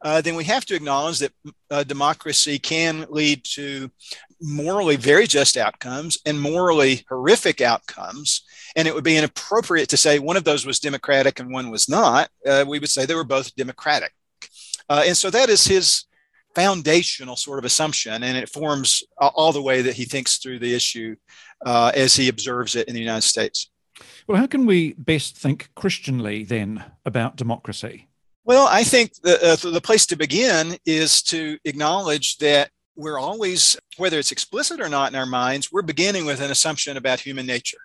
uh, 0.02 0.20
then 0.20 0.36
we 0.36 0.44
have 0.44 0.64
to 0.66 0.76
acknowledge 0.76 1.18
that 1.18 1.32
uh, 1.70 1.82
democracy 1.82 2.58
can 2.58 3.06
lead 3.10 3.42
to 3.42 3.90
morally 4.40 4.96
very 4.96 5.26
just 5.26 5.56
outcomes 5.56 6.18
and 6.24 6.40
morally 6.40 7.04
horrific 7.08 7.60
outcomes. 7.60 8.42
And 8.76 8.86
it 8.86 8.94
would 8.94 9.04
be 9.04 9.16
inappropriate 9.16 9.88
to 9.90 9.96
say 9.96 10.18
one 10.18 10.36
of 10.36 10.44
those 10.44 10.66
was 10.66 10.78
democratic 10.78 11.40
and 11.40 11.52
one 11.52 11.70
was 11.70 11.88
not. 11.88 12.30
Uh, 12.46 12.64
we 12.66 12.78
would 12.78 12.90
say 12.90 13.06
they 13.06 13.14
were 13.14 13.24
both 13.24 13.54
democratic. 13.56 14.12
Uh, 14.88 15.04
and 15.06 15.16
so 15.16 15.30
that 15.30 15.48
is 15.48 15.64
his 15.64 16.04
foundational 16.54 17.36
sort 17.36 17.58
of 17.58 17.64
assumption, 17.64 18.22
and 18.22 18.36
it 18.36 18.48
forms 18.48 19.02
all 19.18 19.52
the 19.52 19.62
way 19.62 19.82
that 19.82 19.94
he 19.94 20.04
thinks 20.04 20.38
through 20.38 20.58
the 20.58 20.74
issue 20.74 21.14
uh, 21.64 21.92
as 21.94 22.16
he 22.16 22.28
observes 22.28 22.74
it 22.74 22.88
in 22.88 22.94
the 22.94 23.00
United 23.00 23.22
States. 23.22 23.70
Well, 24.26 24.38
how 24.38 24.46
can 24.46 24.66
we 24.66 24.94
best 24.94 25.36
think 25.36 25.70
Christianly 25.74 26.44
then 26.44 26.84
about 27.04 27.36
democracy? 27.36 28.08
Well, 28.44 28.66
I 28.70 28.82
think 28.82 29.12
the, 29.22 29.52
uh, 29.52 29.70
the 29.70 29.80
place 29.80 30.06
to 30.06 30.16
begin 30.16 30.76
is 30.86 31.22
to 31.24 31.58
acknowledge 31.64 32.38
that 32.38 32.70
we're 32.98 33.18
always, 33.18 33.76
whether 33.96 34.18
it's 34.18 34.32
explicit 34.32 34.80
or 34.80 34.88
not 34.88 35.12
in 35.12 35.18
our 35.18 35.24
minds, 35.24 35.70
we're 35.70 35.82
beginning 35.82 36.26
with 36.26 36.40
an 36.40 36.50
assumption 36.50 36.96
about 36.96 37.20
human 37.20 37.46
nature 37.46 37.78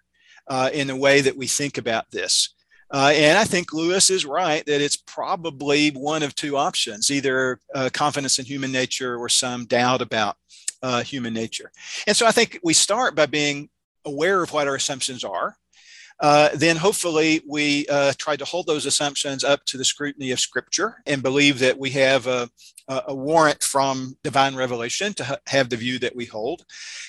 uh, 0.48 0.72
in 0.74 0.88
the 0.88 0.96
way 0.96 1.22
that 1.22 1.38
we 1.38 1.46
think 1.46 1.78
about 1.78 2.10
this. 2.12 2.56
Uh, 2.92 3.12
and 3.16 3.38
I 3.38 3.44
think 3.44 3.74
Lewis 3.74 4.10
is 4.10 4.26
right 4.26 4.66
that 4.66 4.82
it's 4.82 4.98
probably 4.98 5.92
one 5.92 6.24
of 6.24 6.36
two 6.36 6.58
options 6.58 7.12
either 7.12 7.60
uh, 7.74 7.90
confidence 7.94 8.40
in 8.40 8.46
human 8.46 8.72
nature 8.72 9.16
or 9.16 9.30
some 9.30 9.66
doubt 9.66 10.02
about 10.02 10.36
uh, 10.82 11.04
human 11.04 11.34
nature. 11.34 11.72
And 12.08 12.18
so 12.18 12.26
I 12.26 12.32
think 12.32 12.60
we 12.64 12.74
start 12.74 13.16
by 13.16 13.28
being 13.28 13.70
aware 14.06 14.42
of 14.42 14.52
what 14.52 14.68
our 14.68 14.76
assumptions 14.76 15.24
are. 15.24 15.56
Uh, 16.24 16.48
then 16.56 16.78
hopefully 16.78 17.42
we 17.46 17.86
uh, 17.88 18.14
try 18.18 18.38
to 18.38 18.46
hold 18.46 18.66
those 18.66 18.86
assumptions 18.86 19.44
up 19.44 19.66
to 19.66 19.78
the 19.78 19.84
scrutiny 19.84 20.32
of 20.32 20.40
Scripture 20.40 21.04
and 21.06 21.22
believe 21.22 21.60
that 21.60 21.78
we 21.78 21.90
have 21.90 22.28
a, 22.28 22.50
a 22.88 23.14
warrant 23.14 23.62
from 23.62 24.16
divine 24.24 24.56
revelation 24.56 25.14
to 25.14 25.24
ha- 25.26 25.38
have 25.48 25.68
the 25.68 25.76
view 25.76 26.00
that 26.00 26.16
we 26.16 26.24
hold. 26.24 26.64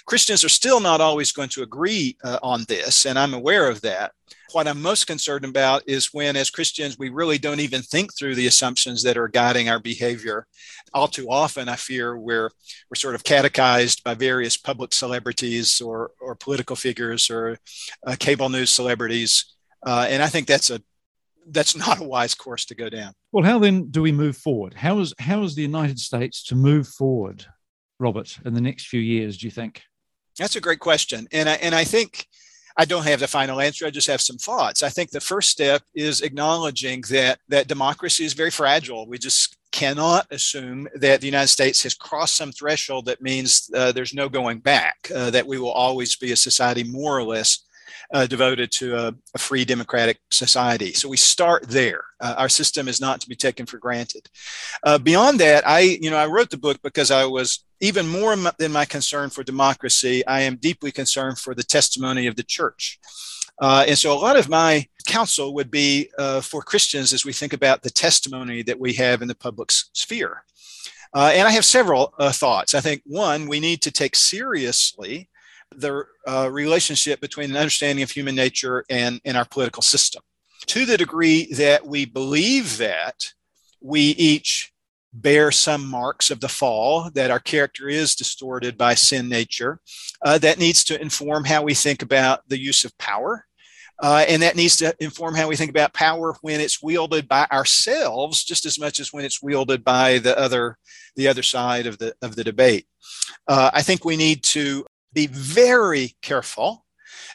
Christians 0.05 0.42
are 0.42 0.48
still 0.48 0.81
not 0.81 1.00
always 1.00 1.31
going 1.31 1.48
to 1.50 1.62
agree 1.62 2.16
uh, 2.24 2.40
on 2.42 2.64
this, 2.66 3.07
and 3.07 3.16
I'm 3.16 3.35
aware 3.35 3.70
of 3.70 3.81
that. 3.83 4.11
What 4.55 4.69
I'm 4.69 4.81
most 4.81 5.09
concerned 5.09 5.45
about 5.45 5.83
is 5.88 6.14
when, 6.14 6.37
as 6.37 6.49
Christians, 6.49 6.97
we 6.97 7.09
really 7.09 7.38
don't 7.38 7.59
even 7.59 7.83
think 7.83 8.17
through 8.17 8.37
the 8.37 8.47
assumptions 8.47 9.03
that 9.03 9.17
are 9.17 9.27
guiding 9.27 9.69
our 9.69 9.81
behavior. 9.81 10.47
All 10.93 11.09
too 11.09 11.29
often, 11.29 11.69
I 11.69 11.75
fear 11.75 12.17
we're, 12.17 12.53
we're 12.88 12.95
sort 12.95 13.17
of 13.17 13.25
catechized 13.25 14.05
by 14.05 14.14
various 14.14 14.57
public 14.57 14.95
celebrities 14.95 15.81
or, 15.81 16.12
or 16.21 16.37
political 16.37 16.77
figures 16.77 17.31
or 17.31 17.59
uh, 18.07 18.14
cable 18.17 18.49
news 18.49 18.71
celebrities. 18.71 19.57
Uh, 19.85 20.07
and 20.09 20.23
I 20.23 20.29
think 20.29 20.47
that's 20.47 20.71
a 20.71 20.81
that's 21.49 21.77
not 21.77 22.01
a 22.01 22.05
wise 22.05 22.37
course 22.37 22.64
to 22.67 22.77
go 22.77 22.88
down. 22.88 23.12
Well, 23.33 23.45
how 23.45 23.59
then 23.59 23.90
do 23.90 24.03
we 24.03 24.12
move 24.12 24.37
forward? 24.37 24.75
How 24.75 25.01
is 25.01 25.12
how 25.19 25.43
is 25.43 25.57
the 25.57 25.62
United 25.62 25.99
States 25.99 26.45
to 26.45 26.55
move 26.55 26.87
forward, 26.87 27.45
Robert, 27.99 28.38
in 28.45 28.55
the 28.55 28.61
next 28.61 28.87
few 28.87 29.01
years? 29.01 29.37
Do 29.37 29.49
you 29.49 29.51
think? 29.51 29.83
That's 30.38 30.55
a 30.55 30.61
great 30.61 30.81
question, 30.81 31.27
and 31.33 31.49
I, 31.49 31.55
and 31.55 31.75
I 31.75 31.85
think 31.85 32.29
I 32.77 32.85
don't 32.85 33.07
have 33.07 33.21
the 33.21 33.29
final 33.29 33.61
answer. 33.61 33.87
I 33.87 33.91
just 33.91 34.09
have 34.09 34.21
some 34.21 34.37
thoughts. 34.37 34.83
I 34.83 34.89
think 34.89 35.11
the 35.11 35.21
first 35.21 35.51
step 35.51 35.83
is 35.95 36.23
acknowledging 36.23 37.03
that 37.11 37.39
that 37.49 37.69
democracy 37.69 38.25
is 38.25 38.33
very 38.33 38.51
fragile. 38.51 39.07
We 39.07 39.19
just 39.19 39.57
cannot 39.71 40.27
assume 40.31 40.89
that 40.95 41.21
the 41.21 41.27
United 41.27 41.49
States 41.49 41.83
has 41.83 41.95
crossed 41.95 42.37
some 42.37 42.53
threshold 42.53 43.07
that 43.07 43.21
means 43.21 43.71
uh, 43.75 43.93
there's 43.93 44.15
no 44.15 44.29
going 44.29 44.59
back. 44.59 45.11
Uh, 45.15 45.31
that 45.31 45.47
we 45.47 45.59
will 45.59 45.73
always 45.73 46.17
be 46.17 46.33
a 46.33 46.37
society 46.37 46.85
more 46.85 47.19
or 47.19 47.25
less 47.25 47.63
uh, 48.12 48.27
devoted 48.27 48.70
to 48.73 48.97
a, 48.97 49.14
a, 49.35 49.38
free 49.38 49.64
democratic 49.64 50.18
society. 50.31 50.92
So 50.92 51.09
we 51.09 51.16
start 51.16 51.68
there. 51.68 52.05
Uh, 52.20 52.35
our 52.38 52.49
system 52.49 52.88
is 52.88 53.01
not 53.01 53.20
to 53.20 53.29
be 53.29 53.37
taken 53.37 53.66
for 53.66 53.79
granted. 53.79 54.29
Uh, 54.83 54.99
beyond 54.99 55.40
that, 55.40 55.66
I, 55.66 55.81
you 55.81 56.11
know, 56.11 56.16
I 56.16 56.27
wrote 56.27 56.51
the 56.51 56.59
book 56.59 56.79
because 56.83 57.11
I 57.11 57.25
was 57.25 57.64
even 57.81 58.07
more 58.07 58.37
than 58.59 58.73
my 58.73 58.85
concern 58.85 59.31
for 59.31 59.42
democracy. 59.42 60.27
I 60.27 60.42
am 60.42 60.57
deeply 60.57 60.92
concerned 60.92 61.38
for 61.38 61.55
the 61.55 61.62
testimony 61.62 62.27
of 62.27 62.37
the 62.37 62.42
church. 62.42 62.99
Uh, 63.61 63.85
and 63.87 63.97
so 63.97 64.12
a 64.12 64.18
lot 64.18 64.38
of 64.38 64.49
my 64.49 64.87
counsel 65.07 65.55
would 65.55 65.70
be 65.70 66.11
uh, 66.18 66.40
for 66.40 66.62
Christians 66.62 67.12
as 67.12 67.25
we 67.25 67.33
think 67.33 67.53
about 67.53 67.83
the 67.83 67.90
testimony 67.90 68.62
that 68.62 68.81
we 68.81 68.94
have 68.94 69.23
in 69.23 69.29
the 69.29 69.35
public 69.35 69.70
sphere. 69.70 70.44
Uh, 71.14 71.31
and 71.33 71.47
I 71.47 71.53
have 71.53 71.64
several 71.64 72.12
uh, 72.18 72.33
thoughts. 72.33 72.75
I 72.75 72.81
think 72.81 73.03
one, 73.07 73.47
we 73.47 73.61
need 73.61 73.83
to 73.83 73.92
take 73.92 74.16
seriously 74.16 75.29
the 75.77 76.05
uh, 76.27 76.48
relationship 76.50 77.20
between 77.20 77.50
an 77.50 77.57
understanding 77.57 78.03
of 78.03 78.11
human 78.11 78.35
nature 78.35 78.85
and, 78.90 79.20
and 79.24 79.37
our 79.37 79.44
political 79.44 79.83
system. 79.83 80.22
To 80.66 80.87
the 80.87 80.96
degree 80.96 81.53
that 81.55 81.87
we 81.87 82.05
believe 82.05 82.79
that, 82.79 83.33
we 83.81 84.00
each 84.00 84.72
bear 85.12 85.50
some 85.53 85.87
marks 85.87 86.31
of 86.31 86.40
the 86.40 86.48
fall, 86.48 87.11
that 87.14 87.31
our 87.31 87.38
character 87.38 87.88
is 87.88 88.14
distorted 88.14 88.77
by 88.77 88.94
sin 88.94 89.29
nature. 89.29 89.81
Uh, 90.24 90.38
that 90.38 90.59
needs 90.59 90.83
to 90.85 91.00
inform 91.00 91.44
how 91.44 91.62
we 91.62 91.74
think 91.74 92.03
about 92.03 92.48
the 92.48 92.59
use 92.59 92.85
of 92.85 92.96
power. 92.98 93.46
Uh, 94.03 94.24
and 94.29 94.42
that 94.42 94.57
needs 94.57 94.77
to 94.77 94.94
inform 94.98 95.37
how 95.37 95.46
we 95.46 95.55
think 95.55 95.70
about 95.70 95.92
power 95.92 96.35
when 96.40 96.61
it's 96.61 96.83
wielded 96.83 97.29
by 97.29 97.46
ourselves 97.53 98.42
just 98.42 98.66
as 98.66 98.79
much 98.79 98.98
as 98.98 99.12
when 99.12 99.24
it's 99.24 99.40
wielded 99.40 99.85
by 99.85 100.18
the 100.18 100.37
other 100.37 100.77
the 101.14 101.29
other 101.29 101.44
side 101.44 101.87
of 101.87 101.96
the 101.98 102.12
of 102.20 102.35
the 102.35 102.42
debate. 102.42 102.87
Uh, 103.46 103.70
I 103.72 103.83
think 103.83 104.05
we 104.05 104.16
need 104.16 104.42
to 104.44 104.85
be 105.14 105.27
very 105.29 106.16
careful 106.22 106.85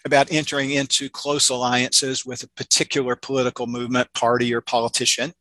about 0.05 0.31
entering 0.31 0.71
into 0.71 1.09
close 1.09 1.49
alliances 1.49 2.25
with 2.25 2.43
a 2.43 2.49
particular 2.49 3.15
political 3.15 3.67
movement, 3.67 4.11
party, 4.13 4.53
or 4.53 4.61
politician. 4.61 5.33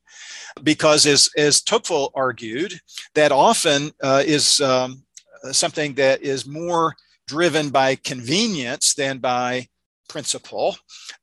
Because, 0.63 1.07
as, 1.07 1.31
as 1.37 1.63
Tocqueville 1.63 2.11
argued, 2.15 2.81
that 3.15 3.33
often 3.33 3.91
uh, 4.03 4.23
is 4.27 4.61
um, 4.61 5.03
something 5.53 5.95
that 5.95 6.23
is 6.23 6.47
more 6.47 6.95
driven 7.27 7.71
by 7.71 7.95
convenience 7.97 8.95
than 8.95 9.19
by 9.19 9.69
principle. 10.09 10.77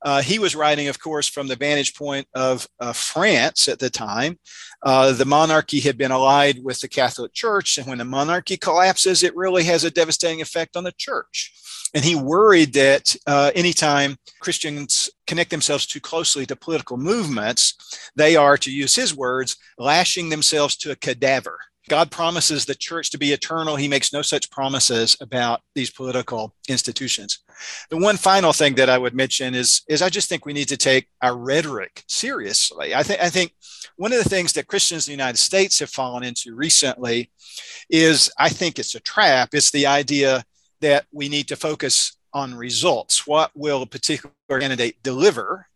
Uh, 0.04 0.22
he 0.22 0.40
was 0.40 0.56
writing, 0.56 0.88
of 0.88 1.00
course, 1.00 1.28
from 1.28 1.48
the 1.48 1.56
vantage 1.56 1.96
point 1.96 2.28
of 2.34 2.68
uh, 2.80 2.94
France 2.94 3.68
at 3.68 3.80
the 3.80 3.90
time. 3.90 4.40
Uh, 4.84 5.12
the 5.12 5.26
monarchy 5.26 5.80
had 5.80 5.98
been 5.98 6.12
allied 6.12 6.64
with 6.64 6.80
the 6.80 6.88
Catholic 6.88 7.34
Church, 7.34 7.78
and 7.78 7.88
when 7.88 7.98
the 7.98 8.06
monarchy 8.06 8.58
collapses, 8.58 9.24
it 9.24 9.36
really 9.36 9.64
has 9.64 9.84
a 9.84 9.92
devastating 9.92 10.42
effect 10.42 10.78
on 10.78 10.84
the 10.84 10.94
church. 10.98 11.54
And 11.94 12.04
he 12.04 12.16
worried 12.16 12.74
that 12.74 13.16
uh, 13.26 13.52
anytime 13.56 14.18
Christians 14.42 15.10
connect 15.28 15.50
themselves 15.50 15.86
too 15.86 16.02
closely 16.02 16.46
to 16.46 16.56
political 16.56 16.98
movements, 16.98 17.74
they 18.16 18.36
are, 18.36 18.58
to 18.58 18.72
use 18.72 18.96
his 18.96 19.16
words, 19.16 19.56
lashing 19.78 20.30
themselves 20.30 20.76
to 20.78 20.92
a 20.92 20.96
cadaver. 20.96 21.58
God 21.88 22.10
promises 22.10 22.66
the 22.66 22.76
church 22.76 23.12
to 23.12 23.18
be 23.18 23.32
eternal. 23.32 23.76
He 23.76 23.88
makes 23.88 24.12
no 24.12 24.22
such 24.22 24.50
promises 24.50 25.16
about 25.22 25.62
these 25.76 25.92
political 25.92 26.56
institutions. 26.68 27.40
The 27.90 27.98
one 27.98 28.18
final 28.18 28.54
thing 28.54 28.76
that 28.76 28.90
I 28.90 28.98
would 28.98 29.14
mention 29.14 29.54
is, 29.54 29.82
is 29.88 30.02
I 30.02 30.10
just 30.10 30.28
think 30.28 30.46
we 30.46 30.54
need 30.54 30.68
to 30.70 30.78
take 30.78 31.08
our 31.22 31.38
rhetoric 31.38 32.04
seriously. 32.08 32.96
I, 32.96 33.04
th- 33.04 33.20
I 33.20 33.30
think 33.30 33.54
one 33.98 34.12
of 34.12 34.24
the 34.24 34.30
things 34.30 34.54
that 34.54 34.68
Christians 34.68 35.08
in 35.08 35.12
the 35.12 35.24
United 35.24 35.38
States 35.38 35.80
have 35.80 35.90
fallen 35.90 36.24
into 36.24 36.56
recently 36.56 37.32
is 37.90 38.32
I 38.38 38.50
think 38.50 38.80
it's 38.80 38.96
a 38.96 39.00
trap. 39.00 39.50
It's 39.54 39.72
the 39.72 39.88
idea 39.88 40.44
that 40.82 41.06
we 41.12 41.30
need 41.30 41.48
to 41.50 41.56
focus 41.56 42.18
on 42.34 42.56
results. 42.56 43.26
What 43.26 43.52
will 43.56 43.84
a 43.84 43.88
particular 43.88 44.34
candidate 44.50 45.02
deliver? 45.04 45.68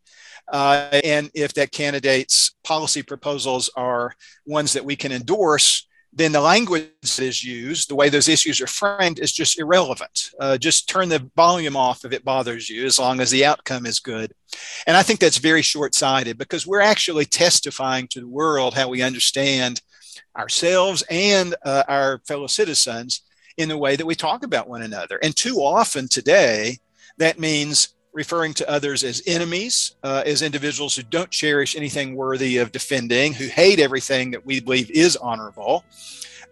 Uh, 0.52 1.00
and 1.04 1.30
if 1.34 1.54
that 1.54 1.72
candidate's 1.72 2.56
policy 2.64 3.04
proposals 3.04 3.70
are 3.76 4.16
ones 4.46 4.74
that 4.74 4.84
we 4.84 4.96
can 4.96 5.12
endorse, 5.12 5.88
then 6.12 6.32
the 6.32 6.42
language 6.42 6.90
that 7.02 7.20
is 7.20 7.44
used, 7.44 7.90
the 7.90 7.96
way 7.96 8.10
those 8.10 8.28
issues 8.28 8.60
are 8.60 8.68
framed, 8.68 9.20
is 9.20 9.32
just 9.32 9.60
irrelevant. 9.60 10.32
Uh, 10.40 10.58
just 10.58 10.90
turn 10.90 11.08
the 11.08 11.30
volume 11.36 11.76
off 11.76 12.04
if 12.04 12.12
it 12.12 12.26
bothers 12.26 12.70
you, 12.70 12.86
as 12.86 12.98
long 12.98 13.22
as 13.22 13.30
the 13.30 13.46
outcome 13.46 13.86
is 13.86 14.00
good. 14.00 14.34
And 14.88 14.98
I 14.98 15.04
think 15.04 15.20
that's 15.20 15.38
very 15.38 15.62
short 15.62 15.94
sighted 15.94 16.38
because 16.38 16.66
we're 16.66 16.82
actually 16.82 17.26
testifying 17.26 18.08
to 18.10 18.22
the 18.22 18.28
world 18.28 18.74
how 18.74 18.90
we 18.90 19.04
understand 19.04 19.82
ourselves 20.36 21.04
and 21.10 21.56
uh, 21.64 21.84
our 21.88 22.22
fellow 22.28 22.48
citizens 22.48 23.22
in 23.58 23.70
the 23.70 23.78
way 23.78 23.96
that 23.96 24.06
we 24.06 24.16
talk 24.16 24.44
about 24.44 24.70
one 24.70 24.82
another. 24.82 25.20
And 25.22 25.36
too 25.36 25.58
often 25.58 26.08
today, 26.08 26.80
that 27.18 27.38
means 27.38 27.94
referring 28.20 28.54
to 28.54 28.70
others 28.70 29.06
as 29.06 29.24
enemies, 29.26 29.96
uh, 30.04 30.22
as 30.26 30.42
individuals 30.42 30.94
who 30.94 31.04
don't 31.04 31.32
cherish 31.32 31.74
anything 31.78 32.18
worthy 32.18 32.58
of 32.58 32.70
defending, 32.74 33.32
who 33.32 33.46
hate 33.46 33.80
everything 33.80 34.30
that 34.30 34.46
we 34.46 34.60
believe 34.60 34.92
is 34.92 35.16
honorable. 35.16 35.86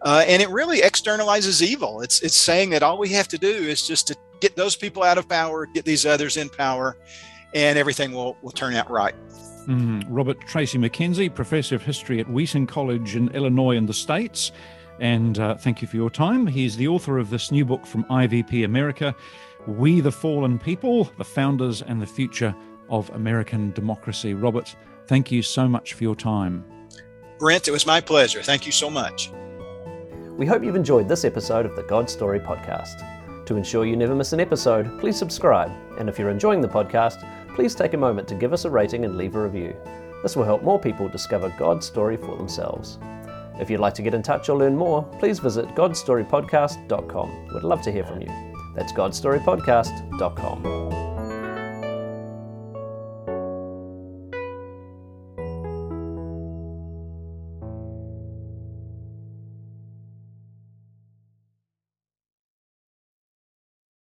Uh, 0.00 0.24
and 0.26 0.40
it 0.40 0.48
really 0.48 0.80
externalizes 0.80 1.60
evil. 1.60 2.00
It's, 2.00 2.22
it's 2.22 2.34
saying 2.34 2.70
that 2.70 2.82
all 2.82 2.96
we 2.96 3.10
have 3.10 3.28
to 3.28 3.36
do 3.36 3.54
is 3.72 3.86
just 3.86 4.06
to 4.06 4.16
get 4.40 4.56
those 4.56 4.76
people 4.76 5.02
out 5.02 5.18
of 5.18 5.28
power, 5.28 5.66
get 5.66 5.84
these 5.84 6.06
others 6.06 6.38
in 6.38 6.48
power, 6.48 6.96
and 7.52 7.78
everything 7.78 8.12
will, 8.12 8.38
will 8.40 8.50
turn 8.50 8.74
out 8.74 8.90
right. 8.90 9.14
Mm. 9.66 10.06
Robert 10.08 10.40
Tracy 10.46 10.78
McKenzie, 10.78 11.34
Professor 11.34 11.74
of 11.74 11.82
History 11.82 12.18
at 12.18 12.30
Wheaton 12.30 12.66
College 12.66 13.14
in 13.14 13.28
Illinois 13.34 13.76
in 13.76 13.84
the 13.84 13.92
States. 13.92 14.52
And 15.00 15.38
uh, 15.38 15.56
thank 15.56 15.82
you 15.82 15.86
for 15.86 15.96
your 15.96 16.08
time. 16.08 16.46
He's 16.46 16.78
the 16.78 16.88
author 16.88 17.18
of 17.18 17.28
this 17.28 17.52
new 17.52 17.66
book 17.66 17.84
from 17.84 18.04
IVP 18.04 18.64
America 18.64 19.14
we 19.68 20.00
the 20.00 20.10
Fallen 20.10 20.58
People, 20.58 21.04
the 21.18 21.24
founders 21.24 21.82
and 21.82 22.00
the 22.00 22.06
future 22.06 22.54
of 22.88 23.10
American 23.10 23.70
democracy. 23.72 24.32
Robert, 24.32 24.74
thank 25.06 25.30
you 25.30 25.42
so 25.42 25.68
much 25.68 25.92
for 25.92 26.04
your 26.04 26.16
time. 26.16 26.64
Brent, 27.38 27.68
it 27.68 27.70
was 27.70 27.86
my 27.86 28.00
pleasure. 28.00 28.42
Thank 28.42 28.64
you 28.64 28.72
so 28.72 28.88
much. 28.88 29.30
We 30.36 30.46
hope 30.46 30.64
you've 30.64 30.74
enjoyed 30.74 31.08
this 31.08 31.24
episode 31.24 31.66
of 31.66 31.76
the 31.76 31.82
God 31.82 32.08
Story 32.08 32.40
Podcast. 32.40 33.04
To 33.46 33.56
ensure 33.56 33.84
you 33.84 33.96
never 33.96 34.14
miss 34.14 34.32
an 34.32 34.40
episode, 34.40 34.98
please 35.00 35.18
subscribe. 35.18 35.70
And 35.98 36.08
if 36.08 36.18
you're 36.18 36.30
enjoying 36.30 36.60
the 36.60 36.68
podcast, 36.68 37.22
please 37.54 37.74
take 37.74 37.92
a 37.92 37.98
moment 37.98 38.26
to 38.28 38.34
give 38.34 38.52
us 38.52 38.64
a 38.64 38.70
rating 38.70 39.04
and 39.04 39.18
leave 39.18 39.36
a 39.36 39.42
review. 39.42 39.76
This 40.22 40.34
will 40.34 40.44
help 40.44 40.62
more 40.62 40.80
people 40.80 41.08
discover 41.08 41.54
God's 41.58 41.86
story 41.86 42.16
for 42.16 42.36
themselves. 42.36 42.98
If 43.60 43.68
you'd 43.68 43.80
like 43.80 43.94
to 43.94 44.02
get 44.02 44.14
in 44.14 44.22
touch 44.22 44.48
or 44.48 44.56
learn 44.56 44.76
more, 44.76 45.02
please 45.18 45.40
visit 45.40 45.66
godstorypodcast.com. 45.74 47.48
We'd 47.52 47.64
love 47.64 47.82
to 47.82 47.92
hear 47.92 48.04
from 48.04 48.22
you. 48.22 48.47
That's 48.78 48.92
godstorypodcast.com. 48.92 50.97